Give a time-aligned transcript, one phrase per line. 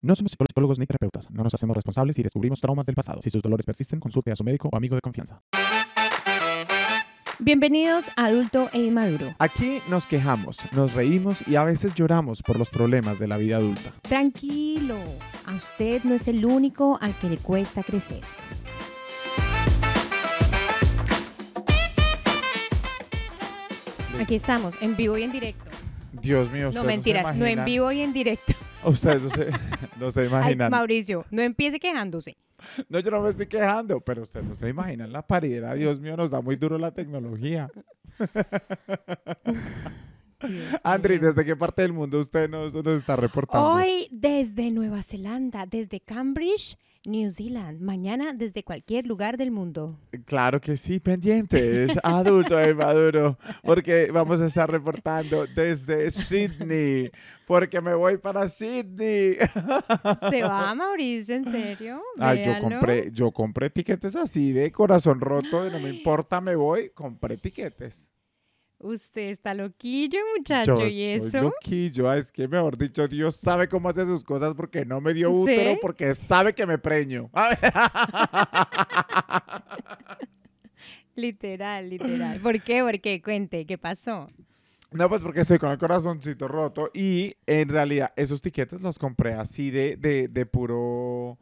[0.00, 1.28] No somos psicólogos ni terapeutas.
[1.30, 3.20] No nos hacemos responsables si descubrimos traumas del pasado.
[3.20, 5.42] Si sus dolores persisten, consulte a su médico o amigo de confianza.
[7.40, 9.34] Bienvenidos a Adulto e Inmaduro.
[9.38, 13.56] Aquí nos quejamos, nos reímos y a veces lloramos por los problemas de la vida
[13.56, 13.92] adulta.
[14.02, 14.96] Tranquilo,
[15.46, 18.20] a usted no es el único al que le cuesta crecer.
[24.20, 25.64] Aquí estamos, en vivo y en directo.
[26.12, 28.54] Dios mío, No ustedes mentiras, se no en imaginan- vivo y en directo.
[28.84, 29.50] Ustedes no se,
[30.00, 30.70] no se Ay, imaginan.
[30.70, 32.36] Mauricio, no empiece quejándose.
[32.88, 35.76] No, yo no me estoy quejando, pero ustedes no se imaginan la paridad.
[35.76, 37.70] Dios mío, nos da muy duro la tecnología.
[40.82, 43.70] Andri, ¿desde qué parte del mundo usted nos, nos está reportando?
[43.70, 46.76] Hoy desde Nueva Zelanda, desde Cambridge,
[47.08, 47.80] New Zealand.
[47.80, 49.98] Mañana desde cualquier lugar del mundo.
[50.26, 57.10] Claro que sí, pendientes, adulto e maduro, porque vamos a estar reportando desde Sydney,
[57.46, 59.36] porque me voy para Sydney.
[60.30, 61.36] ¿Se va, Mauricio?
[61.36, 62.00] ¿En serio?
[62.18, 66.54] Ay, yo compré, yo compré tiquetes así de corazón roto, de no me importa, me
[66.54, 68.12] voy, compré tiquetes.
[68.80, 71.42] Usted está loquillo, muchacho, Yo ¿y estoy eso?
[71.42, 75.30] loquillo, es que mejor dicho, Dios sabe cómo hace sus cosas porque no me dio
[75.30, 75.36] ¿Sí?
[75.36, 77.28] útero, porque sabe que me preño.
[81.14, 82.38] Literal, literal.
[82.40, 82.80] ¿Por qué?
[82.82, 83.20] ¿Por qué?
[83.20, 84.30] Cuente, ¿qué pasó?
[84.92, 89.32] No, pues porque estoy con el corazoncito roto y en realidad esos tiquetes los compré
[89.34, 91.36] así de, de, de puro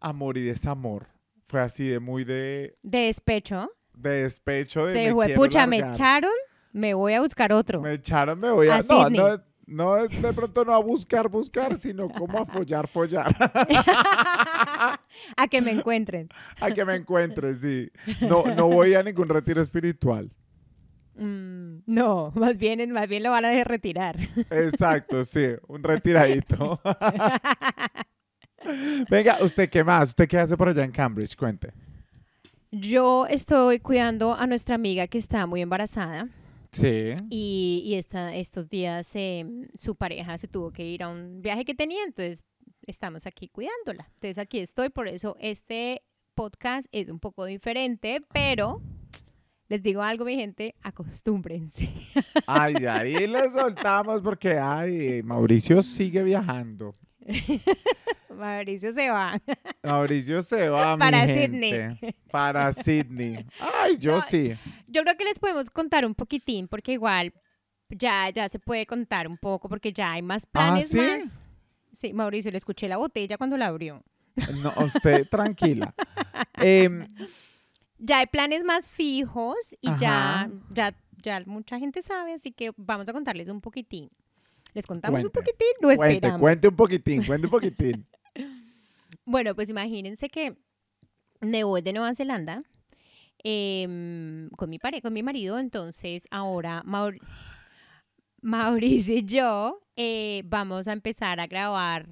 [0.00, 1.06] amor y desamor.
[1.46, 3.70] Fue así de muy de, De despecho.
[3.94, 4.86] de despecho.
[4.86, 6.32] De Se me fue, pucha, me echaron,
[6.74, 7.80] me voy a buscar otro.
[7.80, 8.74] Me echaron, me voy a...
[8.74, 9.18] A no, Sydney.
[9.18, 13.34] no, no, de pronto no a buscar, buscar, sino como a follar, follar.
[15.36, 16.28] a que me encuentren.
[16.60, 17.88] a que me encuentres, sí.
[18.20, 20.32] No, no voy a ningún retiro espiritual.
[21.14, 24.18] Mm, no, más bien, más bien lo van a retirar.
[24.50, 26.80] Exacto, sí, un retiradito.
[29.08, 30.08] Venga, ¿usted qué más?
[30.08, 31.36] ¿Usted qué hace por allá en Cambridge?
[31.36, 31.72] Cuente.
[32.72, 36.30] Yo estoy cuidando a nuestra amiga que está muy embarazada
[36.74, 37.14] Sí.
[37.30, 39.44] y, y esta- estos días eh,
[39.78, 42.44] su pareja se tuvo que ir a un viaje que tenía, entonces
[42.86, 44.10] estamos aquí cuidándola.
[44.14, 46.02] Entonces aquí estoy, por eso este
[46.34, 48.80] podcast es un poco diferente, pero
[49.68, 51.88] les digo algo, mi gente, acostúmbrense.
[52.46, 56.92] Ay, ahí le soltamos porque, ay, Mauricio sigue viajando.
[58.30, 59.40] Mauricio se va.
[59.82, 62.14] Mauricio se va, mi Para gente.
[62.30, 63.46] Para Sydney.
[63.58, 64.54] Ay, yo No, sí.
[64.86, 67.32] Yo creo que les podemos contar un poquitín, porque igual
[67.88, 70.96] ya, ya se puede contar un poco, porque ya hay más planes ¿sí?
[70.96, 71.22] más.
[71.96, 74.02] Sí, Mauricio, le escuché la botella cuando la abrió.
[74.62, 75.94] No, usted tranquila.
[76.54, 77.06] Em,
[77.98, 83.08] Ya hay planes más fijos y ya, ya, ya mucha gente sabe, así que vamos
[83.08, 84.10] a contarles un poquitín.
[84.74, 86.40] Les contamos un poquitín, lo cuente, esperamos.
[86.40, 88.06] cuente un poquitín, cuente un poquitín.
[89.26, 90.54] Bueno, pues imagínense que
[91.40, 92.62] me voy de Nueva Zelanda
[93.42, 97.18] em, con mi pareja, con mi marido, entonces ahora Maur-
[98.42, 102.08] Mauricio y yo eh, vamos a empezar a grabar.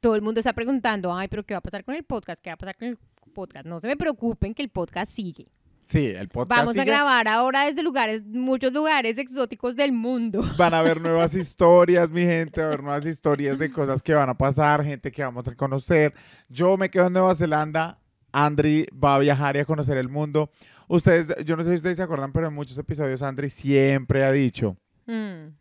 [0.00, 2.40] Todo el mundo está preguntando, ay, pero ¿qué va a pasar con el podcast?
[2.42, 2.98] ¿Qué va a pasar con el
[3.34, 3.66] podcast?
[3.66, 5.48] No se me preocupen que el podcast sigue.
[5.86, 10.42] Sí, el podcast Vamos a grabar ahora desde lugares, muchos lugares exóticos del mundo.
[10.56, 14.28] Van a haber nuevas historias, mi gente, a haber nuevas historias de cosas que van
[14.30, 16.14] a pasar, gente que vamos a conocer.
[16.48, 17.98] Yo me quedo en Nueva Zelanda,
[18.32, 20.50] Andri va a viajar y a conocer el mundo.
[20.88, 24.32] Ustedes, yo no sé si ustedes se acuerdan, pero en muchos episodios Andri siempre ha
[24.32, 24.76] dicho,
[25.06, 25.56] Mm.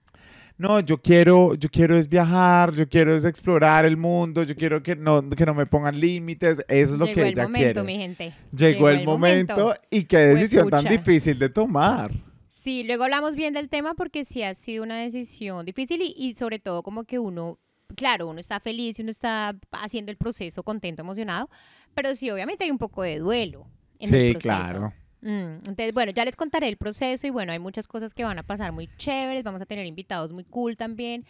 [0.61, 4.81] No, yo quiero, yo quiero es viajar, yo quiero es explorar el mundo, yo quiero
[4.83, 7.83] que no, que no me pongan límites, eso es lo Llegó que el ella momento,
[7.83, 7.83] quiere.
[7.83, 8.33] mi gente.
[8.55, 12.11] Llegó, el, momento, y qué decisión tan difícil de tomar.
[12.47, 16.33] Sí, luego hablamos bien del tema porque sí ha sido una decisión difícil y, y
[16.35, 17.57] sobre todo como que uno,
[17.95, 21.49] claro, uno está feliz y uno está haciendo el proceso contento, emocionado,
[21.95, 23.65] pero sí, obviamente hay un poco de duelo.
[23.99, 24.39] En el Sí, proceso.
[24.39, 24.93] claro.
[25.21, 28.39] Mm, entonces, bueno, ya les contaré el proceso y bueno, hay muchas cosas que van
[28.39, 31.25] a pasar muy chéveres, vamos a tener invitados muy cool también.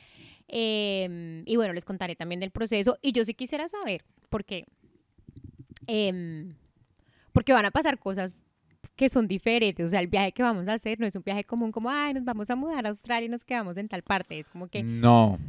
[0.54, 4.66] em, y bueno, les contaré también del proceso y yo sí quisiera saber, porque,
[5.88, 6.54] em,
[7.32, 8.38] porque van a pasar cosas
[8.98, 11.44] que son diferentes, o sea, el viaje que vamos a hacer no es un viaje
[11.44, 14.38] común como, ay, nos vamos a mudar a Australia y nos quedamos en tal parte,
[14.40, 15.40] es como que No.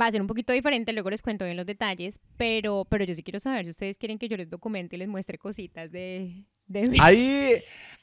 [0.00, 3.14] va a ser un poquito diferente, luego les cuento bien los detalles, pero, pero yo
[3.14, 6.44] sí quiero saber si ustedes quieren que yo les documente y les muestre cositas de,
[6.66, 7.52] de, mi, Ahí,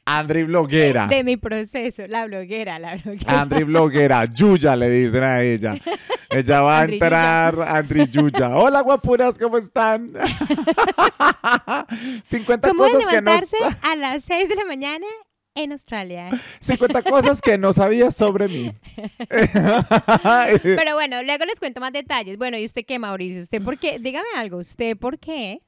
[0.06, 1.08] Andri Bloguera.
[1.08, 3.42] de mi proceso, la bloguera, la bloguera.
[3.42, 5.76] Andri Bloguera, Yuya le dicen a ella.
[6.34, 7.06] Ella va a Andri Yuya.
[7.08, 8.56] entrar, Andri Yuya.
[8.56, 10.14] Hola, guapuras, ¿cómo están?
[12.24, 13.32] 50 ¿Cómo es cosas que no
[13.82, 15.06] a las 6 de la mañana
[15.56, 16.30] en Australia.
[16.60, 18.74] 50 cosas que no sabías sobre mí.
[19.28, 22.38] Pero bueno, luego les cuento más detalles.
[22.38, 23.42] Bueno, ¿y usted qué, Mauricio?
[23.42, 24.00] ¿Usted por qué?
[24.00, 24.58] Dígame algo.
[24.58, 25.62] ¿Usted por qué?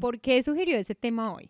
[0.00, 1.48] ¿Por qué sugirió ese tema hoy?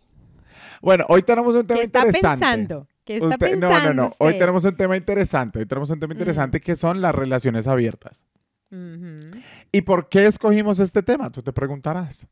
[0.83, 2.39] Bueno, hoy tenemos un tema ¿Qué está interesante.
[2.47, 2.89] pensando?
[3.05, 4.15] ¿Qué está Usted- pensando no, no, no.
[4.19, 4.39] Hoy usted?
[4.39, 5.59] tenemos un tema interesante.
[5.59, 8.25] Hoy tenemos un tema interesante que son las relaciones abiertas.
[8.71, 9.37] Ujú.
[9.73, 11.31] ¿Y por qué escogimos este tema?
[11.31, 12.27] Tú te preguntarás.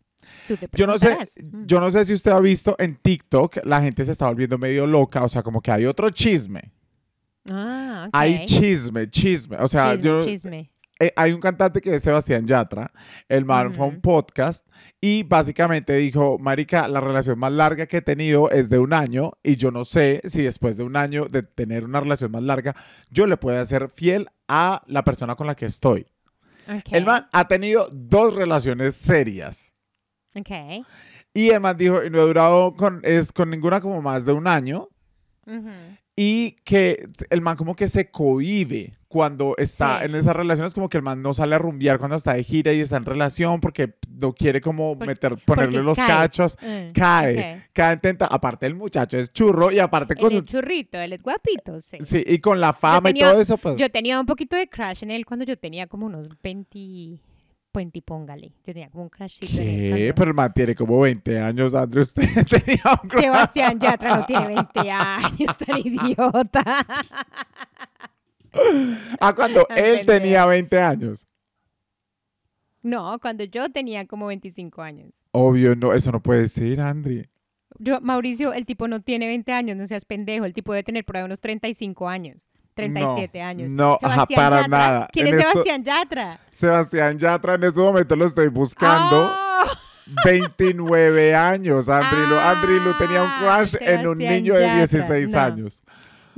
[0.47, 1.17] Tú te Yo no sé.
[1.43, 1.65] Mm.
[1.67, 4.87] yo no sé si usted ha visto en TikTok, la gente se está volviendo medio
[4.87, 6.71] loca, o sea, como que hay otro chisme.
[7.51, 8.11] Ah, ok.
[8.13, 9.57] Hay chisme, chisme.
[9.57, 10.71] O sea, chisme, yo, chisme.
[11.01, 12.91] Eh, hay un cantante que es Sebastián Yatra,
[13.29, 14.67] el man fue a un podcast
[15.01, 19.33] y básicamente dijo, Marica, la relación más larga que he tenido es de un año
[19.45, 22.75] y yo no sé si después de un año de tener una relación más larga,
[23.11, 26.07] yo le pueda ser fiel a la persona con la que estoy.
[26.91, 29.75] El man ha tenido dos relaciones serias.
[30.35, 30.51] Ok.
[31.33, 34.33] Y el man dijo, y no he durado con, es, con ninguna como más de
[34.33, 34.89] un año.
[36.15, 40.05] Y que el man como que se cohibe cuando está Sí.
[40.05, 42.73] en esas relaciones, como que el man no sale a rumbear cuando está de gira
[42.75, 46.07] y está en relación porque no quiere como meter, ponerle los cae.
[46.07, 46.59] cachos.
[46.61, 47.63] Mm, Cae, ok.
[47.73, 48.27] cae en tenta.
[48.27, 51.97] Aparte el muchacho es churro y aparte con, Él es churrito, él es guapito, sí.
[52.03, 53.77] sí, y con la fama y todo eso, pues.
[53.77, 57.21] Yo tenía un poquito de crush en él cuando yo tenía como unos 20,
[57.73, 58.49] 20 póngale.
[58.67, 59.29] Yo tenía como un él.
[59.49, 60.13] ¿Qué?
[60.15, 62.03] Pero el man tiene como 20 años, Andrew.
[62.09, 63.23] Usted tenía un crush.
[63.23, 66.87] Sebastián Yatra no tiene 20 años, tan idiota.
[69.21, 71.27] Ah, cuando Ah, él tenía 20 años.
[72.83, 75.13] No, cuando yo tenía como 25 años.
[75.33, 77.29] Obvio, no, eso no puede ser, Andri.
[77.79, 80.45] Yo, Mauricio, el tipo no tiene 20 años, no seas pendejo.
[80.45, 83.73] El tipo debe tener por ahí unos 35 años, 37 años.
[83.73, 85.09] no, ajá, para Yatra, nada.
[85.13, 86.41] ¿Quién En es esto- Sebastián Yatra?
[86.53, 89.31] Sebastián Yatra en este momento lo estoy buscando.
[89.33, 89.65] ¡Oh!
[90.25, 92.27] 29 años, Andri.
[92.27, 94.77] Lu- Andri Lu tenía un Ah, crush en un niño de Yatra.
[94.79, 95.39] 16 No.
[95.41, 95.83] años.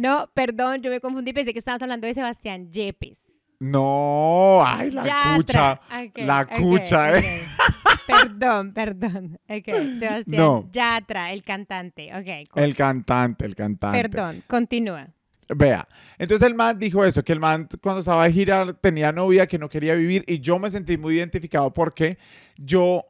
[0.01, 1.33] No, perdón, yo me confundí.
[1.35, 3.19] Pensé que estabas hablando de Sebastián Yepes.
[3.59, 5.37] No, ay, la Yatra.
[5.37, 5.81] cucha.
[6.17, 7.19] La cucha.
[7.19, 7.43] ¿eh?
[8.07, 9.39] Perdón, perdón.
[9.47, 10.69] Sebastián No.
[10.73, 12.11] Yatra, el cantante.
[12.51, 12.63] Cool.
[12.63, 14.01] El cantante, el cantante.
[14.09, 15.07] perdón, continúa.
[15.55, 15.87] Vea,
[16.17, 19.59] entonces el man dijo eso, que el man cuando estaba de gira tenía novia que
[19.59, 22.19] no quería vivir y yo me sentí muy identificado porque
[22.57, 23.05] yo,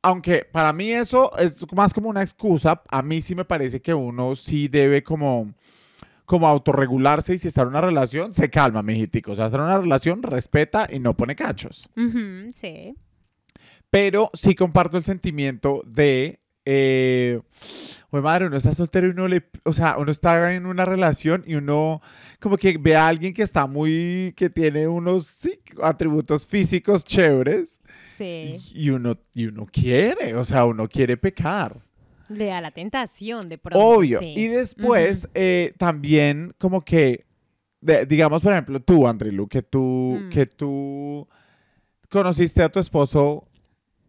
[0.00, 3.92] aunque para mí eso es más como una excusa, a mí sí me parece que
[3.92, 5.52] uno sí debe como,
[6.30, 9.32] como autorregularse y si está en una relación, se calma, mijitico.
[9.32, 11.88] O sea, está en una relación, respeta y no pone cachos.
[11.96, 12.94] Ujú, sí.
[13.90, 16.38] Pero sí comparto el sentimiento de...
[16.64, 17.40] Eh,
[18.10, 21.42] Oye, madre, uno está soltero y uno le, o sea, uno está en una relación
[21.48, 22.00] y uno
[22.38, 27.80] como que ve a alguien que está muy, que tiene unos sí, atributos físicos chéveres
[28.16, 28.56] Sí.
[28.74, 31.82] y, y uno, y uno quiere, o sea, uno quiere pecar.
[32.30, 33.78] Le da la tentación de pronto.
[33.84, 34.20] Obvio.
[34.20, 34.32] sí.
[34.36, 37.26] Y después eh, también como que,
[37.80, 40.28] de- digamos, por ejemplo, tú, Andrilu, que tú, Mm.
[40.30, 41.28] que tú
[42.08, 43.46] conociste a tu esposo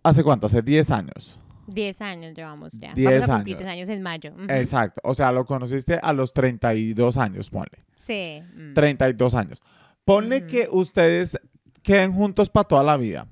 [0.04, 1.40] hace cuánto, hace 10 años.
[1.68, 2.94] 10 años llevamos ya.
[2.94, 3.66] 10 Vamos a cumplir años.
[3.66, 4.34] 10 años en mayo.
[4.50, 5.02] Exacto.
[5.04, 7.86] O sea, lo conociste a los 32 años, ponle.
[7.96, 8.42] Sí.
[8.56, 8.74] mm.
[8.74, 9.62] 32 años.
[10.04, 11.38] Ponle que ustedes
[11.84, 13.28] queden juntos para toda la vida.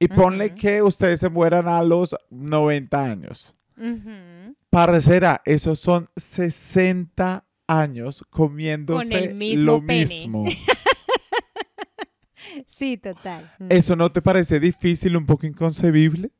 [0.00, 3.56] Y ponle que ustedes se mueran a los 90 años.
[3.78, 4.56] Ujú.
[4.70, 10.06] Parcera, esos son 60 años comiéndose mismo lo pene.
[10.06, 10.44] mismo.
[12.66, 13.50] Sí, total.
[13.68, 16.30] ¿Eso no te parece difícil, un poco inconcebible?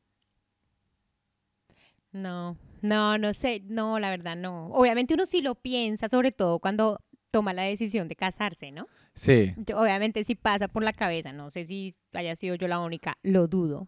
[2.11, 4.67] No, no, no sé, no, la verdad no.
[4.67, 8.87] Obviamente uno sí lo piensa, sobre todo cuando toma la decisión de casarse, ¿no?
[9.13, 9.53] Sí.
[9.75, 13.47] Obviamente sí pasa por la cabeza, no sé si haya sido yo la única, lo
[13.47, 13.87] dudo.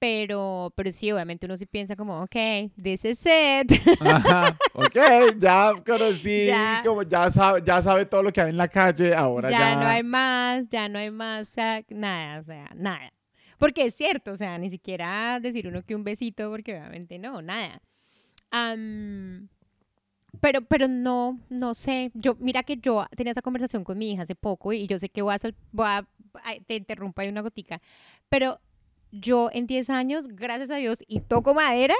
[0.00, 2.36] Pero, pero sí, obviamente uno sí piensa como, ok,
[2.80, 3.72] this is it.
[4.00, 4.56] Ajá.
[4.74, 4.96] Ok,
[5.38, 6.82] ya conocí, Ya.
[6.84, 9.58] como ya sabe, ya sabe todo lo que hay en la calle, ahora ya.
[9.58, 11.50] ya no hay más, ya no hay más,
[11.88, 13.12] nada, o sea, nada.
[13.58, 17.42] Porque es cierto, o sea, ni siquiera decir uno que un besito, porque obviamente no,
[17.42, 17.82] nada.
[18.52, 19.48] Am,
[20.40, 22.12] pero, pero no, no sé.
[22.14, 25.08] Yo, mira que yo tenía esa conversación con mi hija hace poco y yo sé
[25.08, 25.38] que voy a,
[25.72, 26.06] voy a
[26.66, 27.80] te interrumpo ahí una gotica,
[28.28, 28.60] pero
[29.12, 31.94] yo en 10 años, gracias a Dios, y toco madera,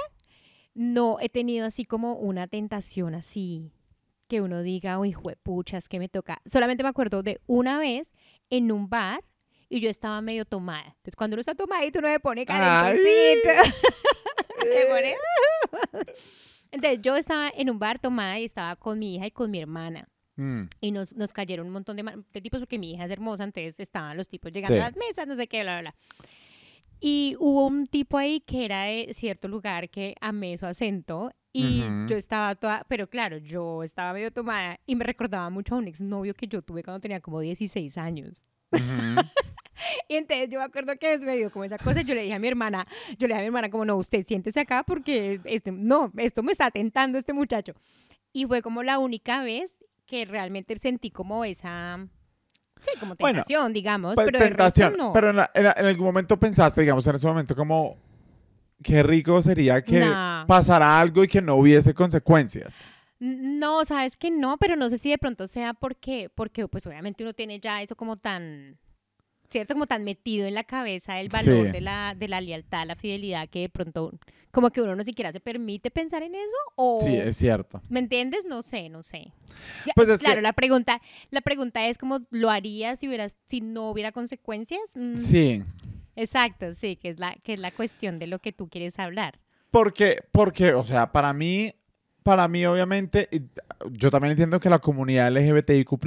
[0.73, 3.71] no he tenido así como una tentación así
[4.27, 6.39] que uno diga, uy, juepuchas, que me toca.
[6.45, 8.13] Solamente me acuerdo de una vez
[8.51, 9.23] en un bar
[9.69, 10.85] y yo estaba medio tomada.
[10.97, 13.49] Entonces, cuando uno está tomadito, uno me pone calentoncito.
[14.63, 15.15] Me pone-
[16.71, 19.59] Entonces, yo estaba en un bar tomada y estaba con mi hija y con mi
[19.59, 20.07] hermana.
[20.35, 23.43] Mm, Y nos, nos cayeron un montón de, de tipos porque mi hija es hermosa,
[23.43, 24.79] entonces estaban los tipos llegando Sí.
[24.79, 25.95] a las mesas, no sé qué, bla, bla, bla.
[26.99, 31.81] Y hubo un tipo ahí que era de cierto lugar que amé su acento Y
[31.81, 32.05] Ujú.
[32.07, 35.87] yo estaba toda, pero claro, yo estaba medio tomada y me recordaba mucho a un
[35.87, 38.41] exnovio que yo tuve cuando tenía como 16 años.
[38.71, 38.81] Ujú.
[40.07, 42.39] Y entonces yo me acuerdo que me dio como esa cosa, yo le dije a
[42.39, 42.85] mi hermana,
[43.17, 46.43] yo le dije a mi hermana como, no, usted siéntese acá porque, este, no, esto
[46.43, 47.73] me está tentando este muchacho.
[48.33, 49.75] Y fue como la única vez
[50.05, 52.07] que realmente sentí como esa,
[52.81, 54.95] sí, como Bueno, tentación, digamos, Pues, pero de resto tentación.
[54.97, 55.13] no.
[55.13, 57.97] Pero en, la- en la- en algún momento pensaste, digamos, en ese momento, como
[58.83, 60.45] qué rico sería que Nah.
[60.47, 62.83] pasara algo y que no hubiese consecuencias.
[63.19, 67.23] No, sabes que no, pero no sé si de pronto sea porque, porque pues obviamente
[67.23, 68.77] uno tiene ya eso como tan,
[69.49, 69.73] ¿cierto?
[69.73, 71.71] Como tan metido en la cabeza el valor Sí.
[71.71, 74.11] de, la, de la lealtad, la fidelidad, que de pronto
[74.51, 77.01] como que uno no siquiera se permite pensar en eso o...
[77.03, 77.81] Sí, es cierto.
[77.89, 78.45] ¿Me entiendes?
[78.47, 79.31] No sé, no sé.
[79.95, 83.61] Pues es claro, que- la pregunta, la pregunta es como, ¿lo harías si hubieras, si
[83.61, 84.81] no hubiera consecuencias?
[84.95, 85.63] Mm, Sí.
[86.15, 89.39] Exacto, sí, que es la, que es la cuestión de lo que tú quieres hablar.
[89.71, 91.73] Porque, porque, o sea, para mí,
[92.23, 93.29] para mí, obviamente,
[93.91, 95.97] yo también entiendo que la comunidad LGBTIQ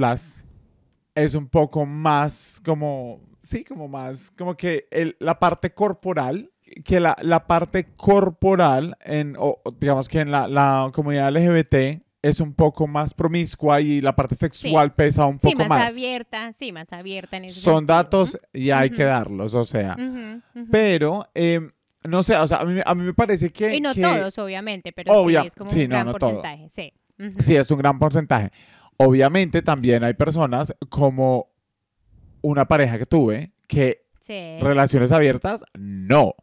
[1.15, 6.51] es un poco más como, sí, como más, como que el- la parte corporal,
[6.85, 12.39] que la, la parte corporal, en, o, digamos que en la, la comunidad LGBT es
[12.41, 15.89] un poco más promiscua y la parte sexual pesa un Sí, poco más, más.
[15.91, 17.97] abierta, sí, más abierta en ese Son sentido.
[17.97, 19.97] datos y hay que darlos, o sea.
[20.71, 21.61] Pero, eh,
[22.05, 23.75] no sé, o sea, a mí, a mí me parece que...
[23.75, 26.15] Y no que- todos, obviamente, pero Obvia- sí es como sí, un no, gran no
[26.15, 26.31] todo.
[26.41, 26.69] porcentaje.
[26.71, 26.93] Sí.
[27.41, 28.51] Sí, es un gran porcentaje.
[29.07, 31.51] Obviamente también hay personas como
[32.41, 34.59] una pareja que tuve que Sí.
[34.61, 36.35] relaciones abiertas, no.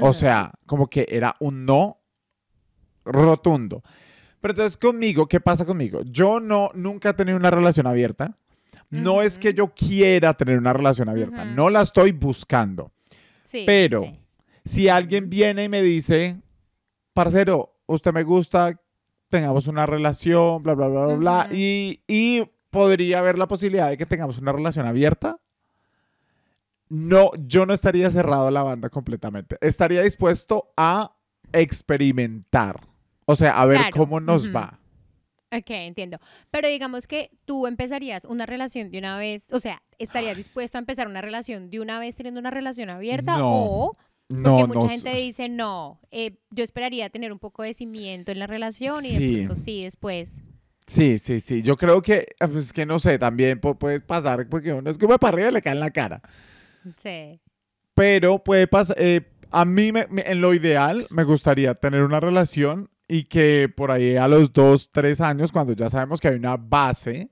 [0.00, 1.98] O sea, como que era un no
[3.04, 3.82] rotundo.
[4.40, 6.02] Pero entonces conmigo, ¿qué pasa conmigo?
[6.04, 8.36] Yo no, nunca he tenido una relación abierta.
[8.90, 12.92] No es que yo quiera tener una relación abierta, no la estoy buscando.
[13.44, 14.18] Sí, pero- sí.
[14.64, 16.40] Si alguien viene y me dice,
[17.12, 18.80] parcero, usted me gusta,
[19.32, 23.96] tengamos una relación, bla, bla, bla, bla, bla, y, y podría haber la posibilidad de
[23.96, 25.40] que tengamos una relación abierta,
[26.90, 29.56] no, yo no estaría cerrado a la banda completamente.
[29.62, 31.16] Estaría dispuesto a
[31.50, 32.86] experimentar.
[33.24, 34.78] O sea, a ver Claro, cómo nos va.
[35.50, 36.18] Ok, entiendo.
[36.50, 40.80] Pero digamos que tú empezarías una relación de una vez, o sea, ¿estarías dispuesto a
[40.80, 43.38] empezar una relación de una vez teniendo una relación abierta?
[43.38, 43.96] No, O,
[44.32, 44.88] porque No, mucha no.
[44.88, 49.10] gente dice, no, eh, yo esperaría tener un poco de cimiento en la relación y
[49.10, 49.34] Sí.
[49.36, 50.42] de pronto sí, después.
[50.86, 51.62] Sí, sí, sí.
[51.62, 54.98] Yo creo que, eh, pues que no sé, también pu- puede pasar, porque uno es
[54.98, 56.20] como para arriba y le cae en la cara.
[57.02, 57.40] Sí.
[57.94, 58.96] pero puede pasar.
[59.54, 63.90] a mí, me- me- en lo ideal, me gustaría tener una relación y que por
[63.90, 67.28] ahí a los dos, tres años, cuando ya sabemos que hay una base,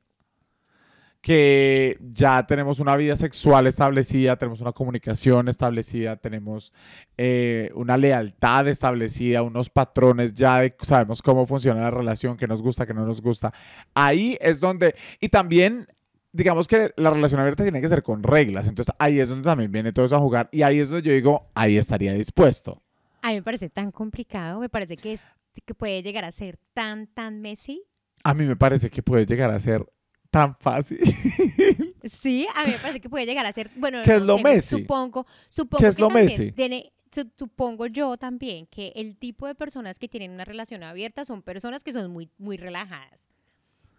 [1.21, 6.73] que ya tenemos una vida sexual establecida, tenemos una comunicación establecida, tenemos
[7.19, 12.63] eh, una lealtad establecida, unos patrones ya de, sabemos cómo funciona la relación, qué nos
[12.63, 13.53] gusta, qué no nos gusta.
[13.93, 15.87] Ahí es donde, y también
[16.33, 19.71] digamos que la relación abierta tiene que ser con reglas, entonces ahí es donde también
[19.71, 22.83] viene todo eso a jugar y ahí es donde yo digo, ahí estaría dispuesto.
[23.21, 25.25] A mí me parece tan complicado, me parece que, es,
[25.67, 27.83] que puede llegar a ser tan, tan messy.
[28.25, 29.85] A mí me parece que puede llegar a ser
[30.31, 31.01] tan fácil.
[32.05, 34.37] Sí, a mí me parece que puede llegar a ser, bueno, ¿Qué no es lo
[34.39, 34.77] sé, Messi?
[34.81, 36.51] Supongo, supongo ¿Qué es que lo Messi?
[36.53, 41.27] Tiene, su- supongo yo también que el tipo de personas que tienen una relación abierta
[41.27, 43.29] son personas que son muy, muy relajadas.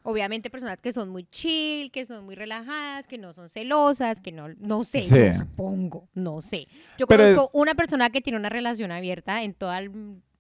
[0.04, 4.32] Obviamente personas que son muy chill, que son muy relajadas, que no son celosas, que
[4.32, 5.38] no, no sé, Sí.
[5.38, 6.68] supongo, no sé.
[6.98, 9.92] Yo Pero conozco es- una persona que tiene una relación abierta en todo el,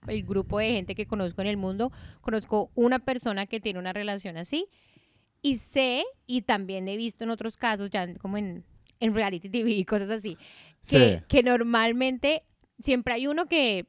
[0.07, 1.91] el grupo de gente que conozco en el mundo.
[2.21, 4.65] Conozco una persona que tiene una relación así
[5.41, 8.63] y sé, y también he visto en otros casos, ya como en,
[8.99, 10.37] en reality TV y cosas así,
[10.87, 11.23] que, Sí.
[11.27, 12.43] que normalmente
[12.79, 13.87] siempre hay uno que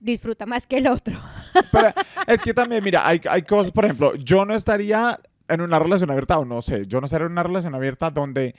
[0.00, 1.14] disfruta más que el otro.
[1.72, 1.92] Pero
[2.26, 5.18] es que también, mira, hay, hay cosas, por ejemplo, yo no estaría
[5.48, 8.54] en una relación abierta, o no sé, yo no estaría en una relación abierta donde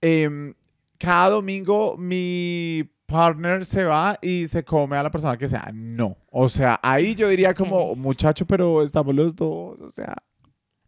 [0.00, 0.54] em,
[0.98, 5.70] cada domingo mi partner se va y se come a la persona que sea.
[5.72, 6.16] No.
[6.30, 10.14] O sea, ahí yo diría como, muchacho, pero estamos los dos, o sea.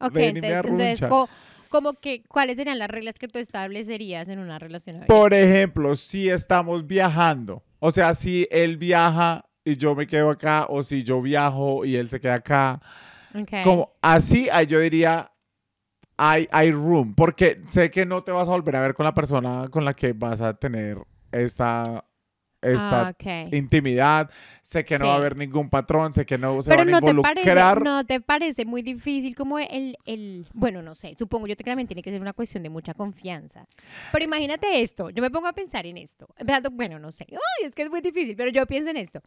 [0.00, 1.08] Ok, Ven y me entonces, entonces arruncha.
[1.08, 1.28] co-
[1.68, 5.14] como que, ¿cuáles serían las reglas que tú establecerías en una relación abierta?
[5.14, 10.66] Por ejemplo, si estamos viajando, o sea, si él viaja y yo me quedo acá,
[10.68, 12.80] o si yo viajo y él se queda acá,
[13.34, 13.52] Ok.
[13.62, 15.30] como así, ahí yo diría,
[16.16, 19.14] hay, hay room, porque sé que no te vas a volver a ver con la
[19.14, 20.98] persona con la que vas a tener
[21.30, 22.04] esta,
[22.62, 23.52] esta Ah, ok.
[23.54, 24.30] intimidad,
[24.62, 25.20] sé que no va a Sí.
[25.20, 27.82] haber ningún patrón, sé que no se Pero van a no te, parece, involucrar.
[27.82, 31.86] no te parece muy difícil como el, el, bueno, no sé, supongo yo que también
[31.88, 33.66] tiene que ser una cuestión de mucha confianza.
[34.12, 36.26] Pero imagínate esto, yo me pongo a pensar en esto,
[36.72, 39.20] bueno, no sé, Ay, es que es muy difícil, pero yo pienso en esto.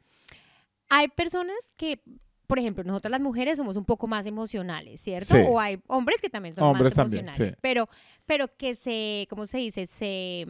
[0.90, 2.02] hay personas que,
[2.46, 5.34] por ejemplo, nosotras las mujeres somos un poco más emocionales, ¿cierto?
[5.36, 5.42] Sí.
[5.48, 7.54] O hay hombres que también son Hombres más también, emocionales.
[7.54, 7.58] sí.
[7.62, 7.90] Pero,
[8.28, 9.88] pero que se, ¿cómo se dice?
[9.88, 10.46] Se,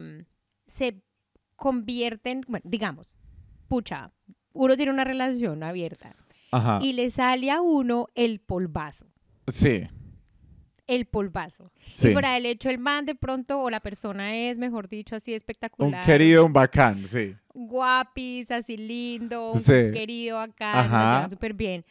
[0.66, 1.00] se
[1.56, 3.14] convierten, bueno, digamos,
[3.68, 4.12] pucha,
[4.52, 6.14] uno tiene una relación abierta
[6.52, 6.78] Ajá.
[6.82, 9.06] y le sale a uno el polvazo.
[9.48, 9.88] Sí.
[10.86, 11.72] El polvazo.
[11.86, 12.08] Sí.
[12.08, 15.30] Y fuera del hecho, el man de pronto, o la persona es, mejor dicho, así
[15.32, 16.04] Un espectacular.
[16.04, 17.34] querido, un bacán, sí.
[17.54, 19.72] Guapis, así lindo, un Sí.
[19.92, 21.84] querido acá, súper bien.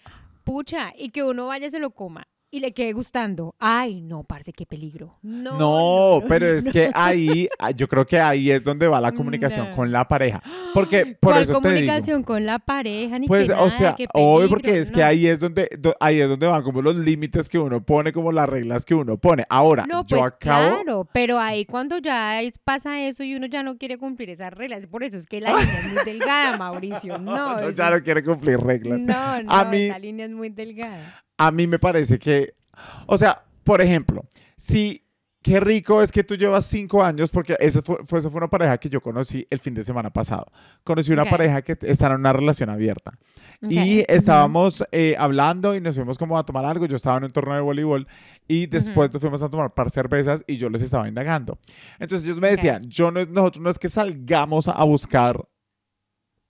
[0.44, 3.56] Pucha, y que uno vaya y se lo coma y le quede gustando.
[3.60, 5.18] Ay, no, parce, qué peligro.
[5.24, 6.72] No, No, no, pero no, es no.
[6.72, 9.76] que ahí, ah, yo creo que ahí es donde va la comunicación No.
[9.76, 10.42] con la pareja.
[10.74, 11.62] Porque por ¿Cuál eso te digo.
[11.70, 13.18] comunicación con la pareja?
[13.18, 15.68] Ni Pues, que o nada, sea, qué obvio peligro, porque es que ahí es donde
[15.80, 18.94] do- ahí es donde van como los límites que uno pone, como las reglas que
[18.94, 19.46] uno pone.
[19.50, 23.64] Ahora, No, yo pues acabo claro, pero ahí cuando ya pasa eso y uno ya
[23.64, 27.18] no quiere cumplir esas reglas, por eso es que la línea es muy delgada, Mauricio.
[27.18, 29.00] No, ya no quiere cumplir reglas.
[29.00, 31.22] no, no, A mí- esa línea es muy delgada.
[31.48, 32.54] A mí me parece que,
[33.08, 34.26] o sea, por ejemplo,
[34.58, 35.00] si
[35.42, 38.50] qué rico es que tú llevas cinco años, porque eso fue, fue- eso fue una
[38.50, 40.46] pareja que yo conocí el fin de semana pasado.
[40.86, 43.12] Conocí una pareja que está en una relación abierta.
[43.62, 46.86] Y estábamos eh, hablando y nos fuimos como a tomar algo.
[46.86, 48.08] Yo estaba en un torneo de voleibol
[48.48, 51.58] y después nos fuimos a tomar par cervezas y yo les estaba indagando.
[52.00, 52.56] Entonces ellos me Ok.
[52.56, 55.46] decían, yo no, nosotros no es que salgamos a buscar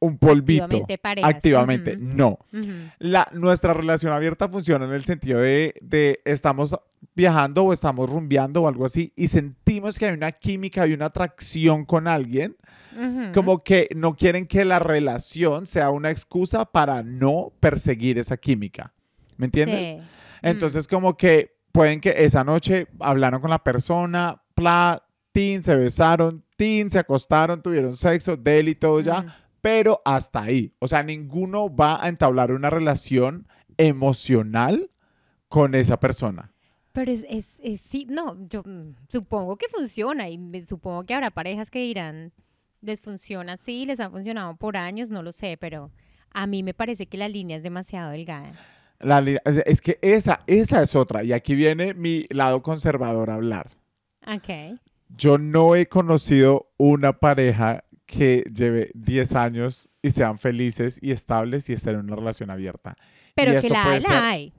[0.03, 1.29] un polvito Activamente parejas.
[1.35, 2.39] activamente, Ujú, no.
[2.53, 2.71] ujú.
[2.99, 6.75] La, nuestra relación abierta funciona en el sentido de, de estamos
[7.15, 11.05] viajando o estamos rumbeando o algo así y sentimos que hay una química, hay una
[11.07, 12.55] atracción con alguien,
[12.97, 13.31] Ujú.
[13.33, 18.93] como que no quieren que la relación sea una excusa para no perseguir esa química.
[19.37, 20.01] ¿Me entiendes?
[20.01, 20.07] Sí.
[20.41, 26.43] Entonces como que pueden que esa noche hablaron con la persona, pla, tin, se besaron,
[26.55, 29.42] tin, se acostaron, tuvieron sexo, del y todo ya.
[29.63, 30.73] Pero hasta ahí.
[30.79, 34.91] O sea, ninguno va a entablar una relación emocional
[35.47, 36.51] con esa persona.
[36.91, 41.13] Pero es, es, es- sí, no, yo mm, supongo que funciona y me- supongo que
[41.13, 42.33] habrá parejas que dirán,
[42.81, 45.91] les funciona así, les ha funcionado por años, no lo sé, pero
[46.33, 48.51] a mí me parece que la línea es demasiado delgada.
[48.99, 51.23] La es es que esa, esa es otra.
[51.23, 53.71] Y aquí viene mi lado conservador a hablar.
[54.27, 54.77] Ok.
[55.15, 57.85] Yo no he conocido una pareja
[58.15, 62.95] que lleve 10 años y sean felices y estables y estén en una relación abierta.
[63.35, 64.53] Pero que esto la hay, ser- la hay.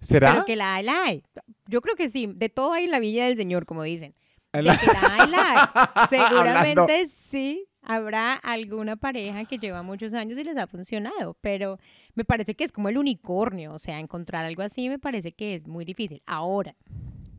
[0.00, 0.32] ¿Será?
[0.32, 1.22] Pero que la hay, la hay.
[1.66, 4.14] Yo creo que sí, de todo hay en la villa del Señor, como dicen.
[4.52, 6.06] De la- que la hay, la hay.
[6.08, 11.78] Seguramente Hablando- sí habrá alguna pareja que lleva muchos años y les ha funcionado, pero
[12.14, 15.54] me parece que es como el unicornio, o sea, encontrar algo así me parece que
[15.56, 16.22] es muy difícil.
[16.26, 16.76] Ahora,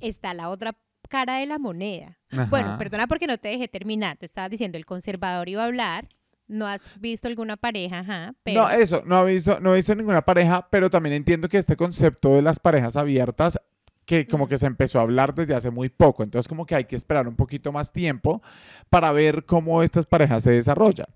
[0.02, 0.76] está la otra
[1.10, 2.18] cara de la moneda.
[2.50, 6.08] Bueno, perdona porque no te dejé terminar, te estabas diciendo el conservador iba a hablar,
[6.48, 8.62] no has visto alguna pareja, ajá, pero...
[8.62, 11.76] No, eso, no he, visto, no he visto ninguna pareja, pero también entiendo que este
[11.76, 13.60] concepto de las parejas abiertas,
[14.06, 16.86] que como que se empezó a hablar desde hace muy poco, entonces como que hay
[16.86, 18.42] que esperar un poquito más tiempo
[18.90, 21.08] para ver cómo estas parejas se desarrollan,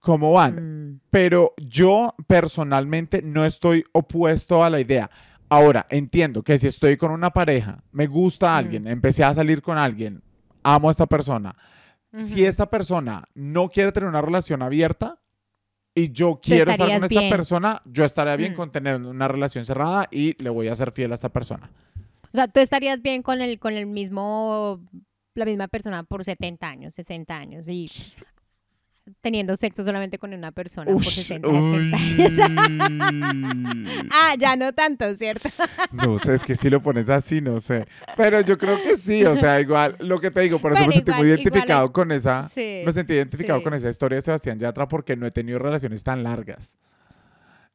[0.00, 0.90] cómo van.
[0.90, 5.10] Mm, Pero yo personalmente no estoy opuesto a la idea.
[5.54, 9.78] Ahora, entiendo que si estoy con una pareja, me gusta alguien, empecé a salir con
[9.78, 10.20] alguien,
[10.64, 11.54] amo a esta persona,
[12.18, 12.48] si ujú.
[12.48, 15.20] esta persona no quiere tener una relación abierta
[15.94, 17.30] y yo quiero estar con esta bien.
[17.30, 18.56] persona, yo estaría bien Mm.
[18.56, 21.70] con tener una relación cerrada y le voy a ser fiel a esta persona.
[22.32, 24.80] O sea, tú estarías bien con el, con el mismo,
[25.34, 27.86] la misma persona por 70 años, 60 años y
[29.20, 32.38] teniendo sexo solamente con una persona por Ush, 60, 70 años.
[32.38, 34.08] uy.
[34.10, 35.48] ah, ya no tanto, ¿cierto?
[35.92, 37.86] No sé, es que si lo pones así, no sé.
[38.16, 40.88] Pero yo creo que sí, o sea, igual, lo que te digo, por eso Bueno,
[40.88, 42.82] me sentí muy identificado con esa, Sí.
[42.84, 43.64] me sentí identificado sí.
[43.64, 46.76] con esa historia de Sebastián Yatra porque no he tenido relaciones tan largas.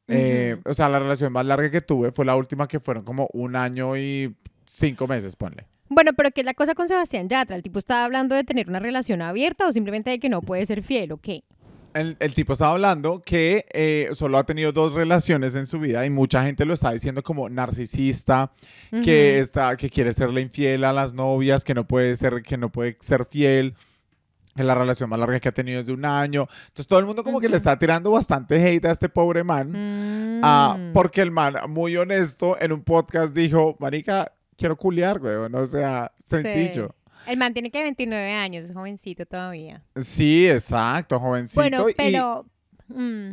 [0.07, 3.29] Eh, o sea, la relación más larga que tuve fue la última que fueron como
[3.33, 5.67] un año y cinco meses, ponle.
[5.89, 7.55] Bueno, pero ¿qué es la cosa con Sebastián Yatra?
[7.55, 10.65] ¿El tipo estaba hablando de tener una relación abierta o simplemente de que no puede
[10.65, 11.43] ser fiel o qué?
[11.95, 16.05] El, el tipo estaba hablando que eh, solo ha tenido dos relaciones en su vida
[16.05, 18.51] y mucha gente lo está diciendo como narcisista,
[19.03, 22.69] que está, que quiere serle infiel a las novias, que no puede ser, que no
[22.71, 23.73] puede ser fiel,
[24.55, 26.47] que la relación más larga que ha tenido es de un año.
[26.67, 30.41] Entonces todo el mundo como que le está tirando bastante hate a este pobre man,
[30.43, 30.93] ah, Mm.
[30.93, 36.11] porque el man, muy honesto, en un podcast dijo, marica, quiero culiar, güey, o sea,
[36.21, 36.93] sencillo.
[37.25, 39.83] El man tiene que 29 años, es jovencito todavía.
[40.01, 41.61] Sí, exacto, jovencito.
[41.61, 42.45] Bueno, y- pero...
[42.89, 43.29] mm,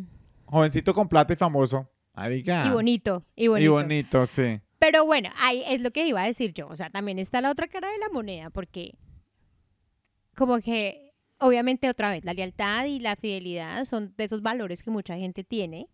[0.47, 1.89] jovencito con plata y famoso.
[2.15, 2.67] Marica.
[2.67, 3.65] y bonito, y bonito.
[3.65, 4.61] Y bonito, sí.
[4.79, 6.67] Pero bueno, ahí es lo que iba a decir yo.
[6.69, 8.95] O sea, también está la otra cara de la moneda, porque
[10.35, 14.91] como que obviamente otra vez, la lealtad y la fidelidad son de esos valores que
[14.91, 15.89] mucha gente tiene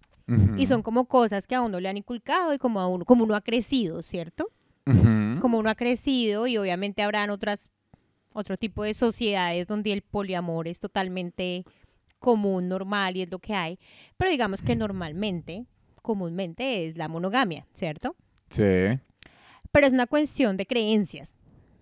[0.56, 3.24] y son como cosas que a uno le han inculcado y como a uno, como
[3.24, 4.48] uno ha crecido, ¿cierto?
[4.84, 7.70] Como uno ha crecido y obviamente habrán otras,
[8.32, 11.64] otro tipo de sociedades donde el poliamor es totalmente
[12.18, 13.78] común, normal y es lo que hay,
[14.16, 15.66] pero digamos que normalmente,
[16.02, 18.16] comúnmente es la monogamia, ¿cierto?
[18.50, 18.98] Sí.
[19.72, 21.32] pero es una cuestión de creencias,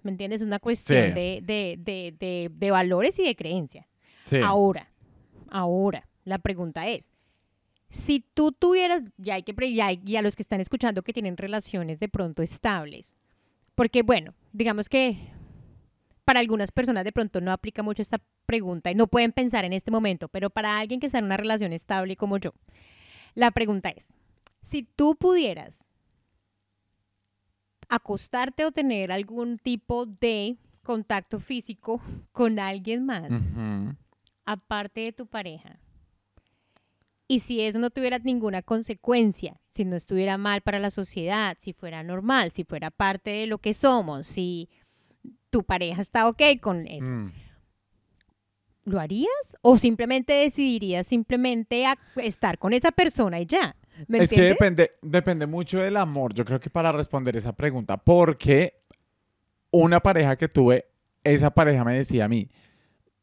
[0.02, 0.40] ¿me entiendes?
[0.40, 1.12] Es una cuestión Sí.
[1.12, 3.88] de, de, de, de, de valores y de creencia.
[4.24, 4.36] Sí.
[4.42, 4.90] Ahora,
[5.50, 7.12] ahora, la pregunta es,
[7.90, 11.02] si tú tuvieras, ya hay que, pre- ya hay- y a los que están escuchando
[11.02, 13.16] que tienen relaciones de pronto estables,
[13.74, 15.16] porque bueno, digamos que
[16.24, 19.72] para algunas personas de pronto no aplica mucho esta pregunta y no pueden pensar en
[19.72, 22.52] este momento, pero para alguien que está en una relación estable como yo,
[23.34, 24.06] la pregunta es,
[24.62, 25.84] si tú pudieras
[27.88, 32.00] acostarte o tener algún tipo de contacto físico
[32.32, 33.30] con alguien más,
[34.44, 35.78] aparte de tu pareja,
[37.32, 41.72] y si eso no tuviera ninguna consecuencia, si no estuviera mal para la sociedad, si
[41.72, 44.68] fuera normal, si fuera parte de lo que somos, si
[45.48, 47.30] tu pareja está ok con eso, Mm.
[48.86, 49.56] ¿lo harías?
[49.62, 53.76] ¿O simplemente decidirías simplemente a- estar con esa persona y ya?
[54.08, 57.96] ¿Me Es que depende, depende mucho del amor, yo creo que para responder esa pregunta,
[57.96, 58.74] porque
[59.70, 60.86] una pareja que tuve,
[61.22, 62.48] esa pareja me decía a mí,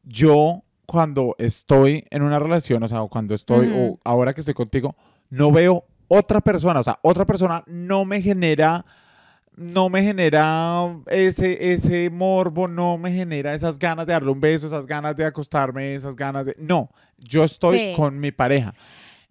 [0.02, 4.96] yo cuando estoy en una relación, o sea, cuando estoy, o ahora que estoy contigo,
[5.28, 8.86] no veo otra persona, o sea, otra persona no me genera,
[9.54, 14.66] no me genera ese, ese morbo, no me genera esas ganas de darle un beso,
[14.66, 16.56] esas ganas de acostarme, esas ganas de...
[16.58, 17.92] No, yo estoy Sí.
[17.94, 18.72] con mi pareja.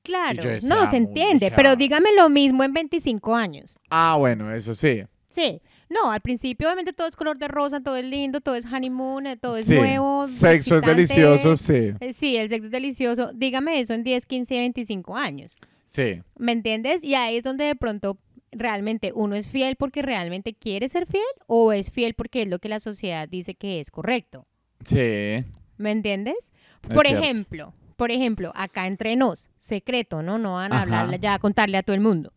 [0.03, 3.79] Claro, no, se muy, o entiende, sea- pero dígame lo mismo en 25 años.
[3.89, 5.03] Ah, bueno, eso sí.
[5.29, 8.65] Sí, no, al principio obviamente todo es color de rosa, todo es lindo, todo es
[8.71, 9.75] honeymoon, eh, todo es Sí.
[9.75, 10.27] nuevo.
[10.27, 11.93] Sexo es delicioso, sí.
[11.99, 13.31] Eh, Sí, el sexo es delicioso.
[13.33, 15.57] Dígame eso en 10, 15, 25 años.
[15.85, 16.21] Sí.
[16.37, 17.01] ¿Me entiendes?
[17.03, 18.17] Y ahí es donde de pronto
[18.51, 22.59] realmente uno es fiel porque realmente quiere ser fiel o es fiel porque es lo
[22.59, 24.45] que la sociedad dice que es correcto.
[24.85, 25.43] Sí.
[25.77, 26.51] ¿Me entiendes?
[26.83, 27.23] Es Por cierto.
[27.23, 30.37] ejemplo, por ejemplo, acá entre nos, secreto, ¿no?
[30.37, 30.83] No van a Ajá.
[30.83, 32.33] hablarle ya a contarle a todo el mundo.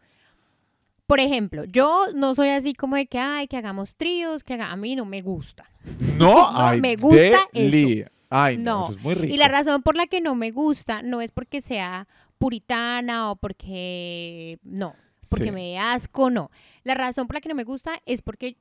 [1.10, 4.70] Por ejemplo, yo no soy así como de que, ay, que hagamos tríos, que haga...
[4.70, 5.68] a mí no me gusta.
[6.16, 8.04] No, ay, me gusta deli.
[8.28, 8.84] Ay, no, No.
[8.84, 9.34] eso es muy rico.
[9.34, 12.06] Y la razón por la que no me gusta no es porque sea
[12.38, 14.94] puritana o porque no,
[15.28, 15.50] porque Sí.
[15.50, 16.52] me dé asco, no.
[16.84, 18.56] La razón por la que no me gusta es porque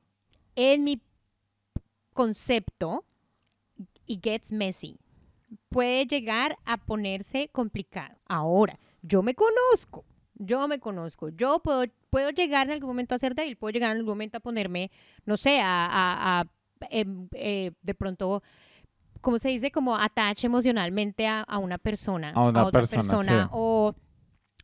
[0.56, 1.00] en mi
[2.14, 3.04] concepto
[4.06, 4.98] it gets messy.
[5.68, 8.16] Puede llegar a ponerse complicado.
[8.26, 10.04] Ahora, yo me conozco.
[10.42, 11.28] Yo me conozco.
[11.28, 13.56] Yo puedo, puedo llegar en algún momento a ser débil.
[13.56, 14.90] Puedo llegar en algún momento a ponerme,
[15.26, 16.44] no sé, a, a- a,
[16.90, 18.42] em, eh, de pronto
[19.20, 19.70] ¿cómo se dice?
[19.70, 22.30] Como attach emocionalmente a, a una persona.
[22.34, 23.48] A una otra persona, sí.
[23.52, 23.94] O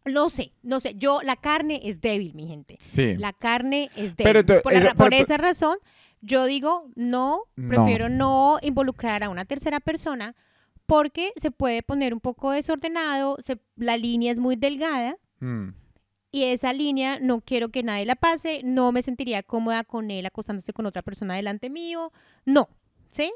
[0.07, 0.95] no sé, no sé.
[0.95, 2.79] Yo, la carne es débil, mi gente.
[2.81, 3.17] Sí.
[3.19, 4.45] La carne es débil.
[4.63, 5.77] por la esa- ra- por pero- esa razón,
[6.23, 7.69] yo digo, no, No.
[7.69, 10.35] prefiero no involucrar a una tercera persona
[10.87, 15.69] porque se puede poner un poco desordenado, se- la línea es muy delgada Mm.
[16.33, 20.27] y esa línea no quiero que nadie la pase, no me sentiría cómoda con él
[20.27, 22.13] acostándose con otra persona delante mío,
[22.45, 22.69] no,
[23.11, 23.33] ¿sí?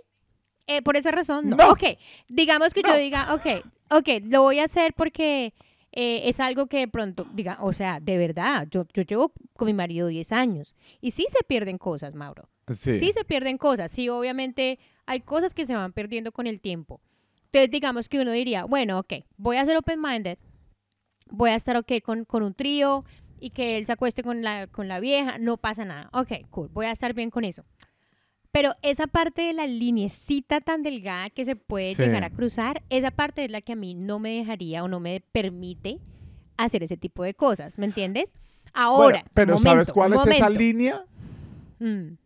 [0.66, 1.56] Eh, por esa razón, no.
[1.56, 1.70] No.
[1.70, 1.82] Ok,
[2.28, 2.90] digamos que No.
[2.90, 5.52] yo diga, ok, ok, lo voy a hacer porque
[5.92, 9.66] eh, es algo que de pronto, diga, o sea, de verdad, yo, yo llevo con
[9.66, 12.48] mi marido 10 años y sí se pierden cosas, Mauro.
[12.68, 13.00] Sí.
[13.00, 17.00] Sí se pierden cosas, sí, obviamente hay cosas que se van perdiendo con el tiempo.
[17.46, 20.38] Entonces, digamos que uno diría, bueno, ok, voy a ser open-minded,
[21.30, 23.04] voy a estar ok con, con un trío
[23.40, 26.10] y que él se acueste con la, con la vieja, no pasa nada.
[26.12, 27.64] Ok, cool, voy a estar bien con eso.
[28.52, 32.02] Pero esa parte de la linecita tan delgada que se puede Sí.
[32.02, 34.98] llegar a cruzar, esa parte es la que a mí no me dejaría o no
[35.00, 35.98] me permite
[36.56, 38.34] hacer ese tipo de cosas, ¿me entiendes?
[38.72, 40.60] Ahora, Bueno, pero un ¿sabes momento, cuál es esa momento.
[40.60, 41.04] línea?
[41.78, 42.16] Mm.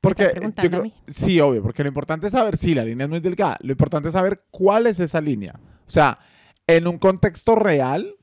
[0.00, 3.20] Porque yo creo, sí, obvio, porque lo importante es saber, sí, la línea es muy
[3.20, 5.54] delgada, lo importante es saber cuál es esa línea.
[5.86, 6.18] O sea,
[6.66, 8.14] en un contexto real,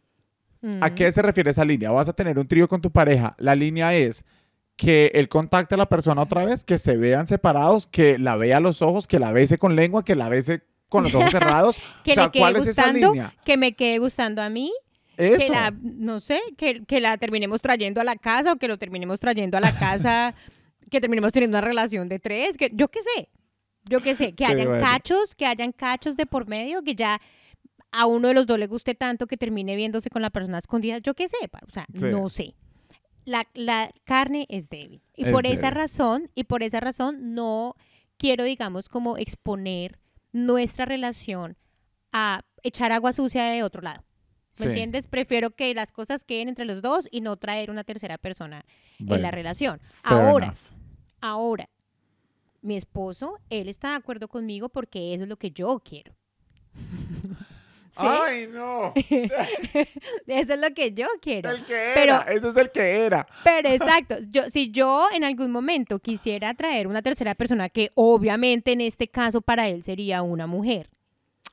[0.82, 0.96] ¿a Mm.
[0.96, 1.92] qué se refiere esa línea?
[1.92, 4.24] Vas a tener un trío con tu pareja, la línea es
[4.78, 8.58] que él contacte a la persona otra vez, que se vean separados, que la vea
[8.58, 11.80] a los ojos, que la bese con lengua, que la bese con los ojos cerrados.
[12.04, 13.34] que o sea, le quede ¿cuál es esa gustando, línea?
[13.46, 14.72] que me quede gustando a mí,
[15.18, 15.38] Eso.
[15.38, 18.78] que la, no sé, que, que la terminemos trayendo a la casa o que lo
[18.80, 20.34] terminemos trayendo a la casa,
[20.90, 23.30] que terminemos teniendo una relación de tres, que yo qué sé,
[23.86, 24.84] yo qué sé, que Sí, hayan bueno.
[24.84, 27.20] cachos, que hayan cachos de por medio, que ya
[27.92, 30.98] a uno de los dos le guste tanto que termine viéndose con la persona escondida,
[31.00, 32.06] yo qué sé, o sea, Sí.
[32.06, 32.56] no sé.
[33.26, 35.02] La, la carne es débil.
[35.16, 37.76] Y Es por esa razón, y por esa razón no
[38.18, 40.00] quiero, digamos, como exponer
[40.32, 41.58] nuestra relación
[42.12, 44.04] a echar agua sucia de otro lado.
[44.60, 44.70] ¿Me Sí.
[44.70, 45.08] entiendes?
[45.08, 48.66] Prefiero que las cosas queden entre los dos y no traer una tercera persona
[49.00, 49.80] en la relación.
[50.04, 50.58] Ahora, enough.
[51.22, 51.70] ahora,
[52.62, 56.14] mi esposo, él está de acuerdo conmigo porque eso es lo que yo quiero.
[57.92, 58.00] ¿Sí?
[58.08, 58.94] Ay, no.
[60.28, 61.52] Eso es lo que yo quiero.
[61.52, 61.94] El que era.
[62.26, 63.28] Pero- Ese es el que era.
[63.44, 68.72] Pero exacto, yo, si yo en algún momento quisiera traer una tercera persona, que obviamente
[68.72, 70.90] en este caso para él sería una mujer.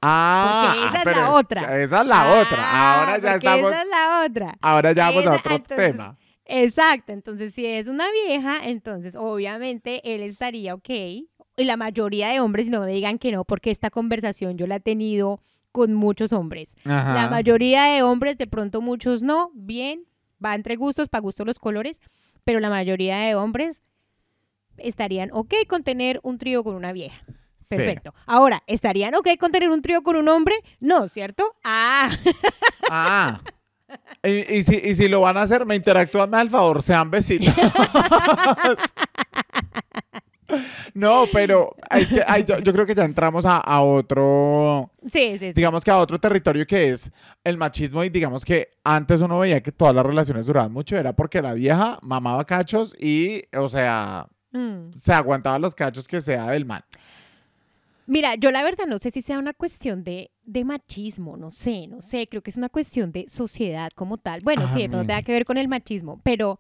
[0.01, 1.83] Ah, Porque esa es la otra.
[1.83, 3.01] Esa es la Ah, otra.
[3.01, 3.71] Ahora ya estamos.
[3.73, 4.59] Esa es la otra.
[4.61, 6.17] Ahora ya vamos a otro entonces, tema.
[6.45, 10.89] Exacto, entonces si es una vieja, entonces obviamente él estaría ok.
[10.89, 14.77] Y la mayoría de hombres, no me digan que no, porque esta conversación yo la
[14.77, 15.41] he tenido
[15.73, 16.75] con muchos hombres.
[16.85, 17.15] Ajá.
[17.15, 20.05] La mayoría de hombres, de pronto muchos no, bien,
[20.45, 22.01] va entre gustos, para gusto los colores,
[22.45, 23.83] pero la mayoría de hombres
[24.77, 27.23] estarían ok con tener un trío con una vieja.
[27.61, 27.77] Sí.
[27.77, 28.15] Perfecto.
[28.27, 30.55] Ahora, ¿estarían ok con tener un trío con un hombre?
[30.81, 31.57] No, ¿cierto?
[31.65, 32.09] Ah,
[32.91, 33.41] Ah.
[34.23, 37.55] Y, y si, y si lo van a hacer, me interactúan al favor, sean besitos.
[40.95, 45.33] no, pero es que ay, yo, yo creo que ya entramos a, a otro, sí,
[45.33, 45.53] sí, sí.
[45.53, 47.11] digamos que a otro territorio que es
[47.45, 51.13] el machismo y digamos que antes uno veía que todas las relaciones duraban mucho, era
[51.15, 54.95] porque la vieja mamaba cachos y, o sea, Mm.
[54.95, 56.81] se aguantaba los cachos que sea del man.
[58.07, 61.87] Mira, yo la verdad no sé si sea una cuestión de, de machismo, no sé,
[61.87, 64.41] no sé, creo que es una cuestión de sociedad como tal.
[64.43, 65.07] Bueno, sí, de pronto Amén.
[65.09, 66.59] tenga que ver con el machismo, pero,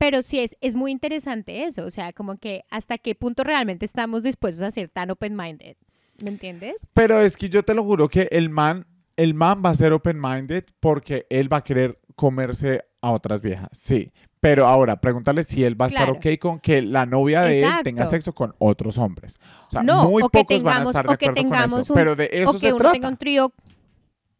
[0.00, 3.84] pero sí es, es muy interesante eso, o sea, como que hasta qué punto realmente
[3.84, 5.76] estamos dispuestos a ser tan open-minded,
[6.24, 6.76] ¿me entiendes?
[6.94, 8.86] Pero es que yo te lo juro que el man,
[9.16, 13.68] el man va a ser open-minded porque él va a querer comerse a otras viejas,
[13.72, 14.10] sí.
[14.40, 17.70] Pero ahora, pregúntale si él va a estar ok con que la novia de él
[17.84, 19.36] tenga sexo con otros hombres.
[19.68, 21.50] O sea, No, muy o que pocos van a tengamos- estar de que acuerdo con
[21.50, 21.92] tengamos eso.
[21.92, 22.92] un- pero de eso o que se uno trata.
[22.94, 23.52] tenga un trío,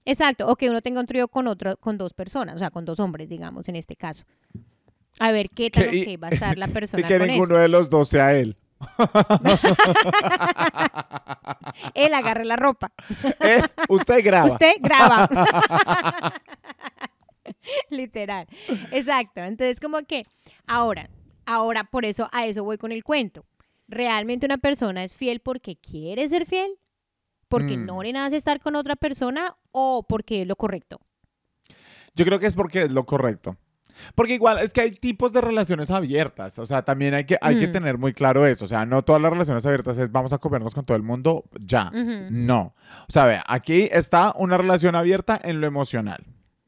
[0.07, 2.87] exacto, o que uno tenga un trío con otro, con dos personas, o sea, con
[2.87, 4.25] dos hombres, digamos, en este caso.
[5.19, 7.27] A ver qué tan Que- y- ok va a estar la Y persona que con
[7.27, 7.63] ninguno eso.
[7.63, 8.57] de los dos sea él.
[11.95, 12.93] Él agarre la ropa.
[13.41, 14.47] Eh, Usted graba.
[14.47, 15.29] Usted graba.
[17.91, 18.47] Literal.
[18.93, 19.41] Exacto.
[19.43, 20.23] Entonces, como que
[20.67, 21.11] ahora,
[21.47, 23.45] ahora por eso a eso voy con el cuento.
[23.89, 26.71] ¿Realmente una persona es fiel porque quiere ser fiel?
[27.49, 27.87] ¿Porque Mm.
[27.87, 31.01] no le nace estar con otra persona o porque es lo correcto?
[32.15, 33.57] Yo creo que es porque es lo correcto.
[34.15, 37.59] Porque igual es que hay tipos de relaciones abiertas, o sea, también hay que, hay
[37.59, 37.73] que Mm.
[37.73, 40.75] tener muy claro eso, o sea, no todas las relaciones abiertas es vamos a comernos
[40.75, 41.91] con todo el mundo ya,
[42.31, 42.75] no.
[43.09, 46.25] O sea, vea, aquí está una relación abierta en lo emocional.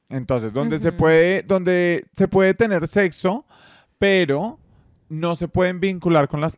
[0.09, 3.47] Entonces, donde se puede, donde se puede tener sexo,
[3.99, 4.59] pero
[5.09, 6.57] no se pueden vincular con las,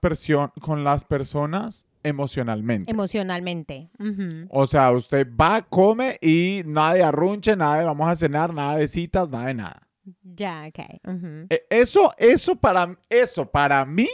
[0.61, 2.91] con las personas emocionalmente.
[2.91, 3.91] Emocionalmente.
[4.51, 8.77] O sea, usted va, come y nada de arrunche, nada de vamos a cenar, nada
[8.77, 9.84] de citas, nada de nada.
[10.23, 10.79] Ya, ok.
[11.51, 14.09] E- Eso, eso para, eso para mí,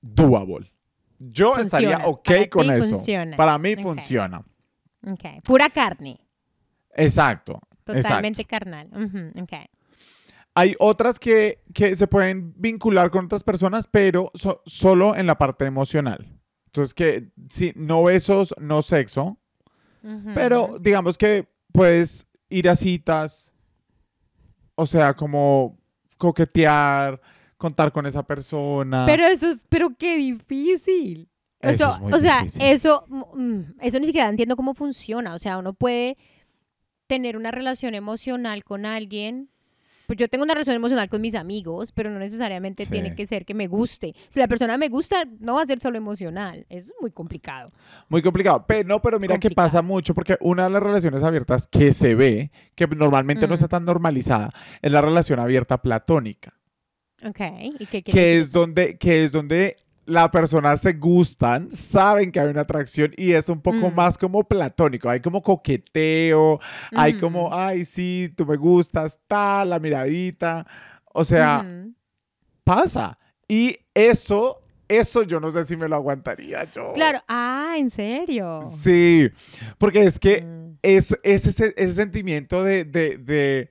[0.00, 0.70] doable.
[1.18, 2.88] Yo estaría ok Para con eso.
[2.96, 3.36] funciona.
[3.36, 3.80] Para mí Ok.
[3.80, 4.44] funciona.
[5.06, 5.24] Ok.
[5.44, 6.20] Pura carne.
[6.94, 7.60] Exacto.
[7.84, 8.64] Totalmente exacto.
[8.64, 8.88] carnal.
[8.92, 9.52] Ujú, ok.
[10.54, 15.36] Hay otras que, que se pueden vincular con otras personas, pero so- solo en la
[15.36, 16.40] parte emocional.
[16.66, 19.38] Entonces, que sí, no besos, no sexo,
[20.34, 23.53] pero digamos que puedes ir a citas,
[24.74, 25.78] o sea, como
[26.18, 27.20] coquetear,
[27.56, 29.04] contar con esa persona.
[29.06, 31.28] Pero eso es, pero qué difícil.
[31.60, 32.62] Eso Eso, es muy o sea, difícil.
[32.62, 35.34] eso, mm, eso ni siquiera entiendo cómo funciona.
[35.34, 36.16] O sea, uno puede
[37.06, 39.50] tener una relación emocional con alguien.
[40.06, 42.90] Pues yo tengo una relación emocional con mis amigos, pero no necesariamente Sí.
[42.92, 44.14] tiene que ser que me guste.
[44.28, 46.66] Si la persona me gusta, no va a ser solo emocional.
[46.68, 47.70] Eso es muy complicado.
[48.08, 48.64] Muy complicado.
[48.68, 52.14] Pero no, pero mira que pasa mucho porque una de las relaciones abiertas que se
[52.14, 56.54] ve, que normalmente no está tan normalizada, es la relación abierta platónica,
[57.26, 57.40] Ok.
[57.80, 58.58] ¿Y qué que es eso?
[58.60, 63.48] donde que es donde las personas se gustan, saben que hay una atracción y es
[63.48, 63.94] un poco Mm.
[63.94, 66.60] más como platónico, hay como coqueteo,
[66.92, 67.20] hay Ujú.
[67.20, 70.66] como, ay, sí, tú me gustas, tal, la miradita,
[71.12, 71.94] o sea, Ujú.
[72.64, 73.18] pasa.
[73.48, 76.92] Y eso, eso yo no sé si me lo aguantaría yo.
[76.94, 77.20] Claro.
[77.28, 78.60] Ah, ¿en serio?
[78.70, 79.30] Sí,
[79.78, 80.78] porque es que Mm.
[80.82, 83.68] es, es ese, ese sentimiento de, de, de,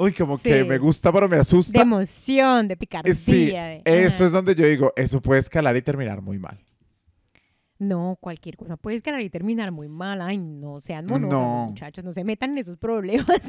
[0.00, 1.80] uy, como que me gusta pero me De asusta.
[1.80, 3.14] emoción, de picardía.
[3.14, 6.58] Sí, de- eso es donde yo digo, eso puede escalar y terminar muy mal.
[7.78, 10.20] No, cualquier cosa puede escalar y terminar muy mal.
[10.20, 11.66] Ay, no sean monógamos, No.
[11.70, 13.26] muchachos, no se metan en esos problemas.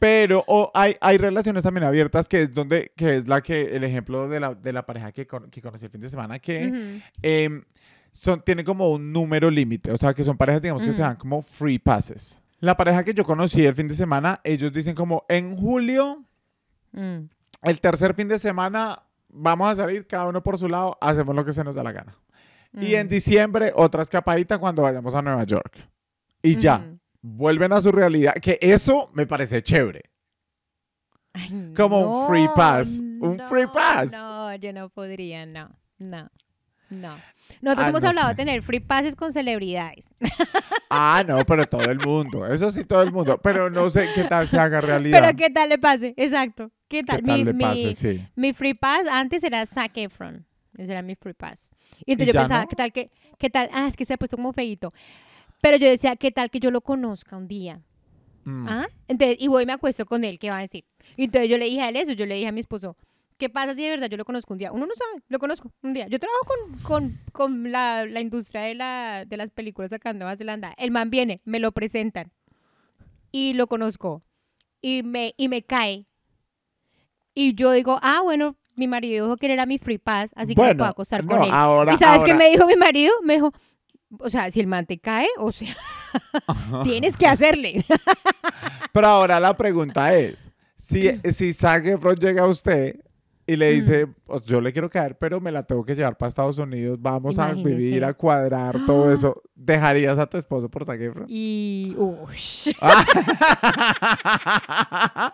[0.00, 3.84] Pero o hay, hay relaciones también abiertas que es donde, que es la que, el
[3.84, 7.00] ejemplo de la, de la pareja que, con- que conocí el fin de semana, que
[7.22, 7.62] em,
[8.10, 11.16] son, tienen como un número límite, o sea, que son parejas, digamos, que se dan
[11.16, 12.42] como free passes.
[12.60, 16.24] La pareja que yo conocí el fin de semana, ellos dicen como, en julio,
[16.92, 17.28] Mm.
[17.62, 21.44] el tercer fin de semana, vamos a salir cada uno por su lado, hacemos lo
[21.44, 22.16] que se nos da la gana.
[22.72, 23.10] Y en Mm.
[23.10, 25.78] diciembre, otra escapadita cuando vayamos a Nueva York.
[26.42, 26.86] Y ya,
[27.22, 30.02] vuelven a su realidad, que eso me parece chévere.
[31.32, 34.12] Ay, Como un free pass, un free pass.
[34.12, 36.28] No, yo no podría, no, no,
[36.90, 37.16] no.
[37.62, 38.34] Nosotros Ah, hemos no hablado sé.
[38.34, 40.14] de tener free passes con celebridades.
[40.92, 43.38] Ah, no, pero todo el mundo, eso sí, todo el mundo.
[43.40, 45.20] Pero no sé qué tal se haga realidad.
[45.22, 46.72] Pero qué tal le pase, exacto.
[46.88, 47.22] ¿Qué ¿Qué tal?
[47.22, 47.94] tal mi, le mi- pase?
[47.94, 48.26] Sí.
[48.34, 50.44] mi free pass antes era Zac Efron.
[50.76, 51.70] Ese era mi free pass.
[52.04, 52.68] Y ¿Y entonces yo ya pensaba, no?
[52.68, 53.70] ¿qué tal que, qué tal?
[53.72, 54.92] Ah, es que se ha puesto como feíto.
[55.62, 57.80] Pero yo decía, ¿qué tal que yo lo conozca un día?
[58.44, 58.66] Mm.
[58.68, 58.88] ¿Ah?
[59.06, 60.84] Entonces, y voy y me acuesto con él, ¿qué va a decir?
[61.16, 62.96] Y entonces yo le dije a él eso, yo le dije a mi esposo,
[63.40, 64.70] ¿qué pasa si de verdad yo lo conozco un día?
[64.70, 66.06] Uno no sabe, lo conozco un día.
[66.06, 70.18] Yo trabajo con, con, con la, la industria de, la, de las películas acá en
[70.18, 70.74] Nueva Zelanda.
[70.76, 72.30] El man viene, me lo presentan
[73.32, 74.22] y lo conozco
[74.82, 76.06] y me, y me cae.
[77.34, 80.62] Y yo digo, ah, bueno, mi marido dijo que era mi free pass, así que
[80.62, 81.50] me puedo acostar con no, él.
[81.50, 83.12] Ahora, ¿Y sabes qué me dijo mi marido?
[83.24, 83.52] Me dijo,
[84.18, 85.74] o sea, si el man te cae, o sea,
[86.84, 87.84] tienes que hacerle.
[88.92, 90.36] Pero ahora la pregunta es,
[90.76, 93.00] si, si Zac Efron llega a usted
[93.52, 96.28] y le dice, "Pues, yo le quiero caer, pero me la tengo que llevar para
[96.28, 101.00] Estados Unidos, vamos a vivir, a cuadrar, todo eso, ¿dejarías a tu esposo por Zac
[101.00, 101.26] Efron?
[101.28, 101.94] Y.
[101.96, 102.36] Uy,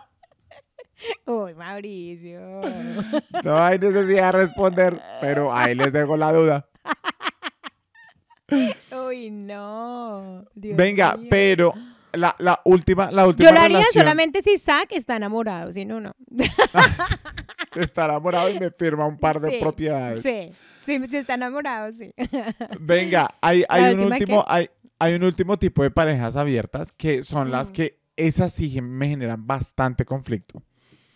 [1.25, 2.39] Uy, Mauricio.
[3.43, 6.67] No hay necesidad de responder, pero ahí les dejo la duda.
[9.07, 10.43] Uy, no.
[10.55, 11.71] Dios Venga, pero
[12.13, 15.85] la, la última, la última Yo lo haría relación, solamente si Zack está enamorado, si
[15.85, 16.15] no, no.
[17.73, 20.23] Se está enamorado y me firma un par de Sí, propiedades.
[20.23, 20.49] Sí,
[20.85, 22.13] sí, si está enamorado, sí.
[22.79, 27.23] Venga, hay, hay ¿La un último, hay, hay un último tipo de parejas abiertas que
[27.23, 30.63] son las que esas sí me generan bastante conflicto.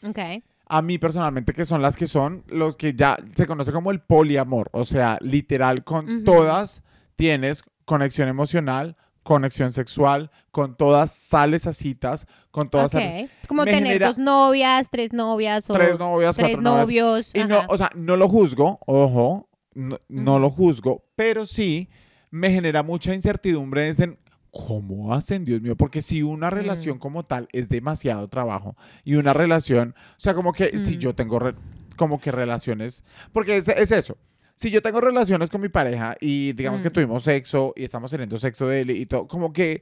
[0.03, 0.19] Ok.
[0.67, 3.99] A mí personalmente que son las que son los que ya se conoce como el
[4.01, 6.23] poliamor, o sea, literal con Ujú.
[6.23, 6.83] todas
[7.15, 13.01] tienes conexión emocional, conexión sexual, con todas sales a citas, con todas Ok.
[13.47, 16.87] Como me tener genera- dos novias, tres novias o tres novias, tres cuatro novias.
[16.87, 17.31] novios.
[17.35, 21.89] Y no, o sea, no lo juzgo, ojo, no, no lo juzgo, pero sí
[22.31, 24.17] me genera mucha incertidumbre en
[24.51, 29.31] cómo hacen, Dios mío, porque si una relación como tal es demasiado trabajo y una
[29.33, 31.55] relación, o sea, como que si yo tengo re-
[31.95, 34.17] como que relaciones, porque es, es eso.
[34.61, 36.93] Si yo tengo relaciones con mi pareja y digamos que Mm.
[36.93, 39.81] tuvimos sexo y estamos teniendo sexo de él y todo, como que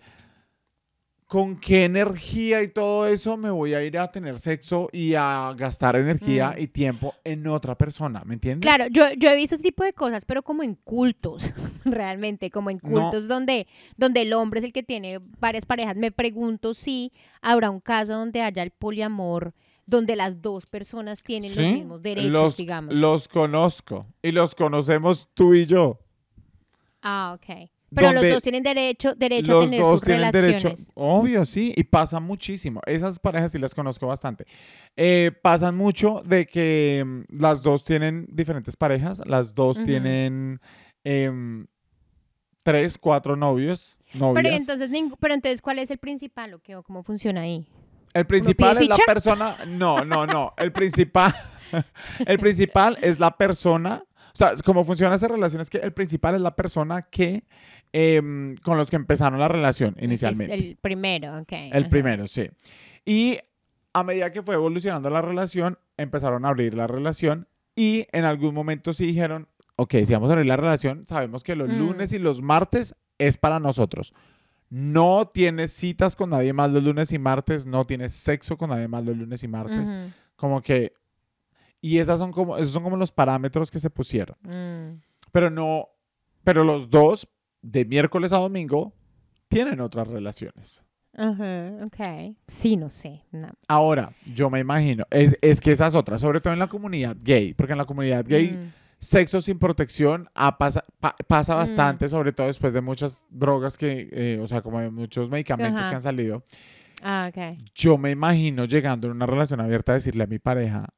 [1.26, 5.54] con qué energía y todo eso me voy a ir a tener sexo y a
[5.58, 6.62] gastar energía Mm.
[6.62, 8.62] y tiempo en otra persona, ¿me entiendes?
[8.72, 11.54] Claro, yo, yo he visto ese tipo de cosas, pero como en cultos,
[11.86, 12.90] realmente, como en No.
[13.02, 15.98] cultos donde, donde el hombre es el que tiene varias parejas.
[15.98, 17.12] Me pregunto si
[17.42, 19.54] habrá un caso donde haya el poliamor,
[19.90, 22.94] donde las dos personas tienen los mismos derechos, los, digamos.
[22.96, 26.00] Los conozco y los conocemos tú y yo.
[27.02, 27.70] Ah, ok.
[27.94, 30.62] Pero los dos tienen derecho, derecho a Los tener dos sus tienen relaciones.
[30.64, 30.92] derecho.
[30.94, 32.82] Obvio, sí, y pasa muchísimo.
[32.86, 34.46] Esas parejas sí las conozco bastante.
[34.96, 40.62] Eh, pasan mucho de que mm, las dos tienen diferentes parejas, las dos tienen
[41.04, 41.66] em,
[42.62, 44.44] tres, cuatro novios, novias.
[44.44, 47.68] Pero entonces, pero entonces, ¿cuál es el principal o qué, o cómo funciona ahí?
[48.14, 49.06] El principal es la ficha?
[49.06, 49.56] persona.
[49.68, 50.54] No, no, no.
[50.58, 51.34] El principal.
[52.26, 54.04] el principal es la persona.
[54.34, 57.44] O sea, cómo funciona esa relación es que el principal es la persona que
[57.94, 60.54] em, con los que empezaron la relación El inicialmente.
[60.54, 61.52] El, primero, ok.
[61.52, 61.90] El ajá.
[61.90, 62.50] primero, sí.
[63.06, 63.38] Y
[63.94, 68.54] a medida que fue evolucionando la relación, empezaron a abrir la relación y en algún
[68.54, 71.80] momento sí dijeron, ok, si vamos a abrir la relación, sabemos que los Mm.
[71.80, 74.14] lunes y los martes es para nosotros.
[74.70, 78.88] No tienes citas con nadie más los lunes y martes, no tienes sexo con nadie
[78.88, 79.92] más los lunes y martes.
[80.36, 80.94] Como que...
[81.82, 84.38] Y esas son como, esos son como los parámetros que se pusieron.
[84.44, 85.02] mm.
[85.32, 85.88] Pero no...
[86.44, 87.28] Pero los dos,
[87.62, 88.94] de miércoles a domingo,
[89.48, 90.84] tienen otras relaciones.
[91.16, 92.36] Ajá, ok.
[92.48, 93.24] Sí, no sé.
[93.32, 93.50] no.
[93.68, 97.54] Ahora, yo me imagino, es, es que esas otras, sobre todo en la comunidad gay,
[97.54, 98.72] porque en la comunidad gay, Mm.
[99.00, 101.58] Sexo sin protección pasa, pa- pasa Mm.
[101.58, 105.80] bastante, sobre todo después de muchas drogas que, eh, o sea, como de muchos medicamentos
[105.82, 105.90] Ajá.
[105.90, 106.44] que han salido.
[107.02, 107.58] Ah, ok.
[107.74, 110.90] Yo me imagino llegando en una relación abierta a decirle a mi pareja,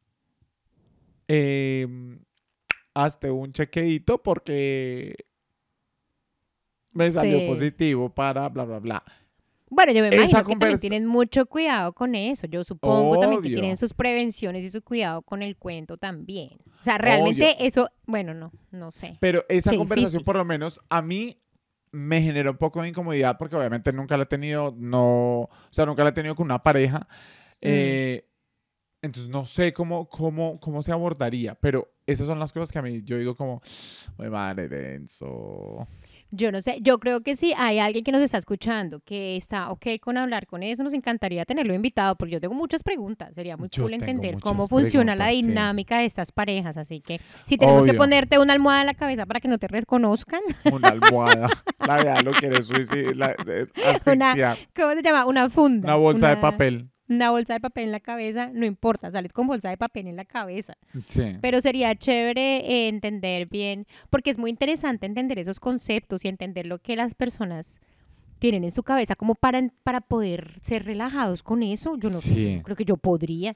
[1.28, 2.20] em,
[2.94, 5.16] hazte un chequeito porque
[6.94, 7.48] me salió Sí.
[7.48, 9.04] positivo para bla, bla, bla.
[9.74, 12.46] Bueno, yo me imagino que también conversa- tienen mucho cuidado con eso.
[12.46, 13.58] Yo supongo también que Obvio.
[13.60, 16.58] tienen sus prevenciones y su cuidado con el cuento también.
[16.82, 19.18] O sea, realmente eso, bueno, no, no sé.
[19.22, 20.26] Pero esa Qué conversación, difícil.
[20.26, 21.38] por lo menos, a mí
[21.94, 25.86] me generó un poco de incomodidad porque obviamente nunca la he tenido, no, o sea,
[25.86, 27.00] nunca la he tenido con una pareja.
[27.00, 27.06] Mm.
[27.62, 28.28] Eh,
[29.02, 32.82] entonces no sé cómo, cómo, cómo se abordaría, pero esas son las cosas que a
[32.82, 33.62] mí yo digo como,
[34.18, 35.88] "Ay, madre, denso.
[36.34, 39.70] Yo no sé, yo creo que si hay alguien que nos está escuchando que está
[39.70, 43.36] ok con hablar con eso, nos encantaría tenerlo invitado, porque yo tengo muchas preguntas.
[43.36, 45.42] Sería muy Yo cool entender cómo funciona la sí.
[45.44, 46.78] dinámica de estas parejas.
[46.78, 49.68] Así que si tenemos que ponerte una almohada en la cabeza para que no te
[49.68, 51.50] reconozcan, Una almohada.
[51.88, 53.68] la vea lo quiere suicidar, eh.
[54.76, 55.26] ¿cómo se llama?
[55.26, 55.88] Una funda.
[55.88, 56.90] Una bolsa de papel.
[57.14, 60.16] Una bolsa de papel en la cabeza, no importa, sales con bolsa de papel en
[60.16, 60.78] la cabeza.
[61.06, 61.38] Sí.
[61.42, 66.66] Pero sería chévere eh, entender bien, porque es muy interesante entender esos conceptos y entender
[66.66, 67.80] lo que las personas
[68.40, 71.98] tienen en su cabeza como para, para poder ser relajados con eso.
[71.98, 73.56] Yo no sé, yo creo que yo podría.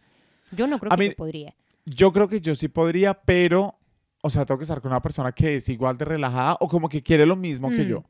[0.52, 1.56] Yo no creo A que mí- yo podría.
[1.86, 3.76] Yo creo que yo sí podría, pero,
[4.22, 6.90] o sea, tengo que estar con una persona que es igual de relajada o como
[6.90, 7.88] que quiere lo mismo que Mm.
[7.88, 8.04] yo.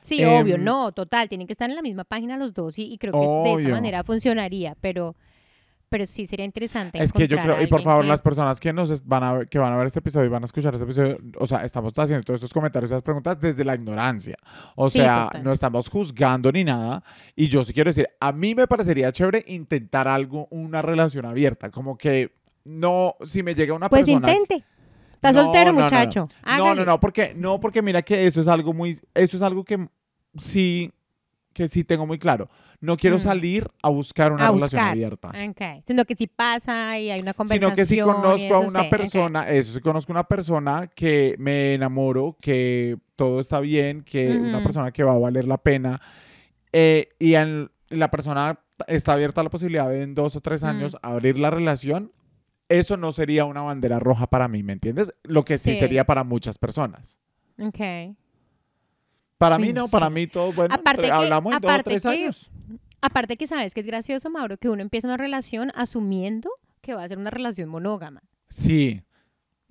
[0.00, 2.84] Sí, Em, obvio, no, total, tienen que estar en la misma página los dos y,
[2.92, 3.18] y creo que
[3.50, 5.14] de esa manera funcionaría, pero,
[5.90, 7.02] pero sí sería interesante.
[7.02, 9.48] Es que yo creo, y por favor, que- las personas que nos van a ver,
[9.48, 11.92] que van a ver este episodio y van a escuchar este episodio, o sea, estamos
[11.98, 14.36] haciendo todos estos comentarios y esas preguntas desde la ignorancia.
[14.76, 15.44] O Sí, sea, total.
[15.44, 17.02] no estamos juzgando ni nada.
[17.36, 21.70] Y yo sí quiero decir, a mí me parecería chévere intentar algo, una relación abierta.
[21.70, 22.32] Como que
[22.64, 24.32] no, si me llega una Pues persona.
[24.32, 24.64] intente.
[25.22, 26.28] Está No, soltero, no, muchacho.
[26.46, 29.64] No, no, no, porque no, porque mira que eso es algo muy, eso es algo
[29.64, 29.86] que
[30.38, 30.90] sí,
[31.52, 32.48] que sí tengo muy claro.
[32.80, 33.20] No quiero Mm.
[33.20, 34.88] salir a buscar una A relación buscar.
[34.92, 35.28] abierta.
[35.28, 35.82] Ok.
[35.86, 37.72] Sino que si pasa y hay una conversación.
[37.72, 41.34] Sino que si conozco a una sé, persona, eso, si conozco a una persona que
[41.38, 44.62] me enamoro, que todo está bien, que una Ujú.
[44.64, 46.00] persona que va a valer la pena,
[46.72, 50.62] eh, y en- la persona está abierta a la posibilidad de en dos o tres
[50.62, 50.66] Mm.
[50.66, 52.12] años abrir la relación,
[52.70, 55.12] eso no sería una bandera roja para mí, ¿me entiendes?
[55.24, 55.78] Lo que sí, Sí.
[55.80, 57.20] sería para muchas personas.
[57.60, 57.78] Ok.
[59.36, 62.02] Para Ay, mí no para mí todo, bueno, Aparte que- hablamos en dos o tres
[62.02, 62.50] que- años.
[63.02, 66.50] Aparte que sabes que es gracioso, Mauro, que uno empieza una relación asumiendo
[66.82, 68.22] que va a ser una relación monógama.
[68.48, 69.02] Sí,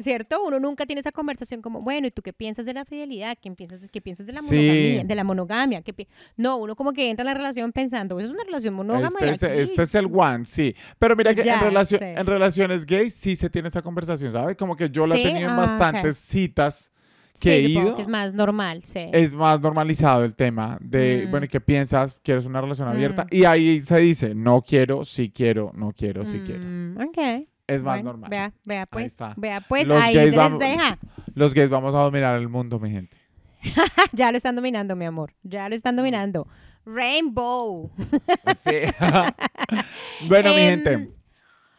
[0.02, 0.41] ¿Cierto?
[0.45, 3.38] Uno nunca tiene esa conversación como, bueno, ¿y tú qué piensas de la fidelidad?
[3.41, 4.56] ¿Qué piensas, qué piensas de la Sí.
[4.56, 5.04] monogamia?
[5.04, 5.82] De la monogamia?
[5.82, 9.20] ¿Qué pi-?" no, uno como que entra en la relación pensando, es una relación monógama.
[9.22, 10.74] este, este es el one, sí.
[10.97, 11.97] Pero mira que Ya, en, sí.
[12.00, 14.56] en relaciones gays sí se tiene esa conversación, ¿sabes?
[14.56, 15.24] Como que yo la he ¿Sí?
[15.26, 16.93] tenido en Ah, bastantes citas
[17.34, 17.95] Sí, que he supongo ido.
[17.97, 19.00] que es más normal, sí.
[19.12, 21.32] Es más normalizado el tema de, Mm.
[21.32, 22.16] bueno, ¿y ¿qué piensas?
[22.24, 23.26] ¿Quieres una relación abierta?
[23.26, 23.36] Mm.
[23.36, 26.62] Y ahí se dice, no quiero, sí quiero, no quiero, sí quiero.
[26.64, 27.18] Mm, ok.
[27.70, 28.30] Es más Bueno, normal.
[28.30, 29.05] Vea, vea pues.
[29.05, 29.34] está.
[29.38, 30.97] Vea pues, Los ahí gays vamos- les deja.
[31.36, 33.17] Los gays vamos a dominar el mundo, mi gente.
[34.13, 35.34] Ya lo están dominando, mi amor.
[35.43, 36.47] Ya lo están dominando.
[36.86, 37.91] Rainbow.
[38.55, 38.72] Sí.
[40.28, 41.13] bueno, mi Em, gente.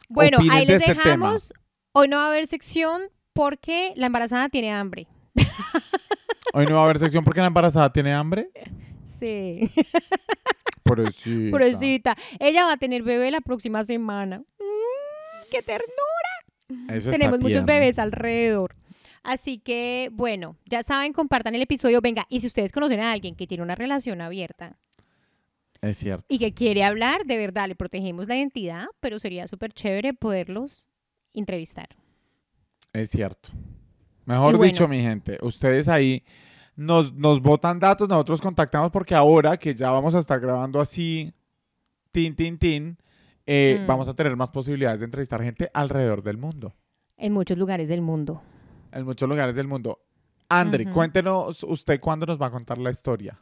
[0.08, 1.52] Bueno, ahí de les este dejamos.
[1.92, 5.06] Hoy no va a haber sección porque la embarazada tiene hambre.
[6.52, 8.50] Hoy no va a haber sección porque la embarazada tiene hambre.
[9.18, 9.70] Sí.
[10.82, 11.50] Pobrecita.
[11.50, 12.16] Pobrecita.
[12.38, 14.42] Ella va a tener bebé la próxima semana.
[15.50, 16.88] ¡Qué ternura!
[16.88, 17.66] Eso está Tenemos muchos tierno.
[17.66, 18.76] bebés alrededor.
[19.22, 22.00] Así que, bueno, ya saben, compartan el episodio.
[22.00, 24.78] Venga, y si ustedes conocen a alguien que tiene una relación abierta
[25.82, 26.24] Es cierto.
[26.28, 30.88] y que quiere hablar, de verdad, le protegemos la identidad, pero sería súper chévere poderlos
[31.34, 31.88] entrevistar.
[32.92, 33.50] Es cierto.
[34.24, 34.72] Mejor bueno.
[34.72, 36.24] dicho, mi gente, ustedes ahí
[36.76, 41.32] nos, nos botan datos, nosotros contactamos porque ahora que ya vamos a estar grabando así,
[42.12, 42.96] tin, tin, tin,
[43.52, 43.86] eh, Mm.
[43.88, 46.72] vamos a tener más posibilidades de entrevistar gente alrededor del mundo,
[47.16, 48.40] En muchos lugares del mundo.
[48.92, 49.98] en muchos lugares del mundo.
[50.48, 53.40] Andri, cuéntenos usted cuándo nos va a contar la historia.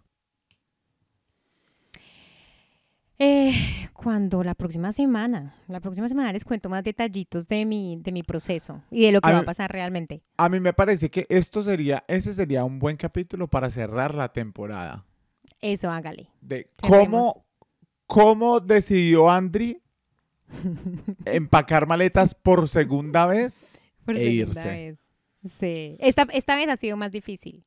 [3.20, 3.52] Eh,
[3.92, 8.22] cuando la próxima semana, la próxima semana les cuento más detallitos de mi, de mi
[8.22, 10.22] proceso y de lo que A va a pasar realmente.
[10.36, 14.32] A mí me parece que esto sería, ese sería un buen capítulo para cerrar la
[14.32, 15.04] temporada.
[15.60, 16.30] Eso hágale.
[16.40, 17.44] De cómo,
[18.06, 19.82] cómo decidió Andri
[21.24, 23.64] empacar maletas por segunda vez
[24.04, 24.68] Por E segunda irse.
[24.68, 24.98] vez.
[25.44, 25.96] Sí.
[26.00, 27.64] Esta, esta vez ha sido más difícil.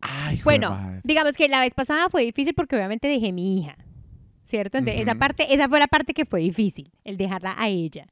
[0.00, 1.00] Ay, de Bueno, madre.
[1.04, 3.76] digamos que la vez pasada fue difícil porque obviamente dejé mi hija.
[4.44, 4.78] ¿Cierto?
[4.78, 5.18] Entonces, esa Ujú.
[5.18, 8.06] parte, esa fue la parte que fue difícil, el dejarla a ella.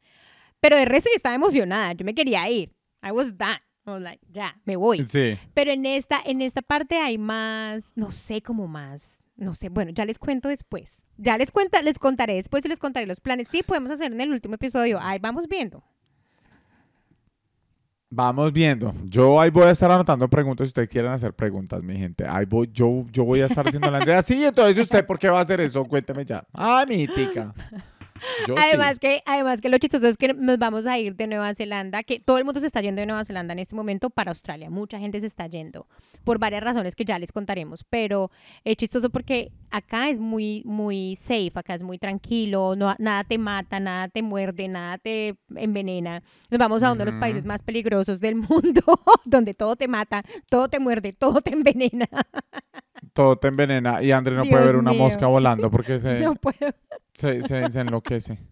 [0.61, 2.73] Pero el resto yo estaba emocionada, yo me quería ir.
[3.03, 3.61] I was done.
[3.87, 5.05] I was like, ya, me voy.
[5.05, 5.39] Sí.
[5.55, 9.93] Pero en esta, en esta parte hay más, no sé, como más, no sé, bueno,
[9.93, 11.03] ya les cuento después.
[11.19, 13.49] Ya les cuenta, les contaré después y les contaré los planes.
[13.51, 14.99] Sí, podemos hacer en el último episodio.
[15.01, 15.83] Ahí vamos viendo.
[18.09, 18.95] Vamos viendo.
[19.05, 22.25] Yo ahí voy a estar anotando preguntas si ustedes quieren hacer preguntas, mi gente.
[22.27, 24.23] Ahí voy, yo, yo voy a estar haciendo la Andrea.
[24.27, 25.85] Sí, entonces usted, ¿por qué va a hacer eso?
[25.85, 26.47] Cuénteme ya.
[26.53, 27.53] Ah, mi tica.
[28.47, 29.01] Yo Además sí.
[29.01, 32.21] que, además que lo chistoso es que nos vamos a ir de Nueva Zelanda, que
[32.21, 34.71] todo el mundo se está yendo de Nueva Zelanda en este momento para Australia.
[34.71, 35.87] Mucha gente se está yendo
[36.25, 37.85] por varias razones que ya les contaremos.
[37.89, 38.31] Pero
[38.65, 43.39] es chistoso porque acá es muy, muy safe, acá es muy tranquilo, no, nada te
[43.39, 46.23] mata, nada te muerde, nada te envenena.
[46.51, 48.83] Nos vamos a uno de los países más peligrosos del mundo,
[49.25, 52.09] donde todo te mata, todo te muerde, todo te envenena.
[53.13, 55.01] Todo te envenena y André no Dios puede ver una mío.
[55.01, 56.73] mosca volando porque se, No puedo.
[57.17, 58.39] Se, se- se enloquece.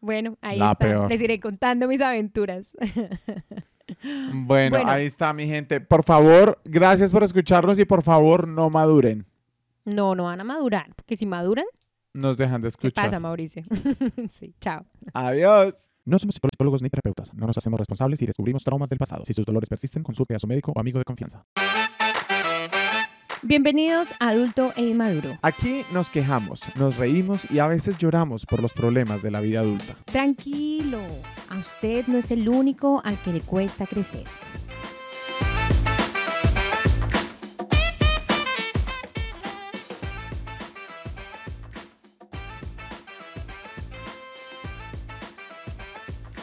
[0.00, 0.86] Bueno, ahí La está.
[0.86, 1.08] peor.
[1.10, 2.66] Les iré contando mis aventuras.
[4.34, 4.90] Bueno, Bueno.
[4.90, 5.80] ahí está, mi gente.
[5.80, 9.24] Por favor, gracias por escucharnos y por favor, no maduren.
[9.86, 11.64] No, no van a madurar, porque si maduran,
[12.12, 13.04] Nos dejan de ¿qué escuchar.
[13.04, 13.62] pasa, Mauricio?
[14.30, 14.84] sí, chao.
[15.14, 15.90] Adiós.
[16.04, 17.32] No somos psicólogos ni terapeutas.
[17.32, 19.24] No nos hacemos responsables si descubrimos traumas del pasado.
[19.24, 21.44] Si sus dolores persisten, consulte a su médico o amigo de confianza.
[23.42, 25.38] Bienvenidos a Adulto e Inmaduro.
[25.42, 29.60] Aquí nos quejamos, nos reímos y a veces lloramos por los problemas de la vida
[29.60, 29.94] adulta.
[30.06, 30.98] Tranquilo,
[31.48, 34.24] a usted no es el único al que le cuesta crecer.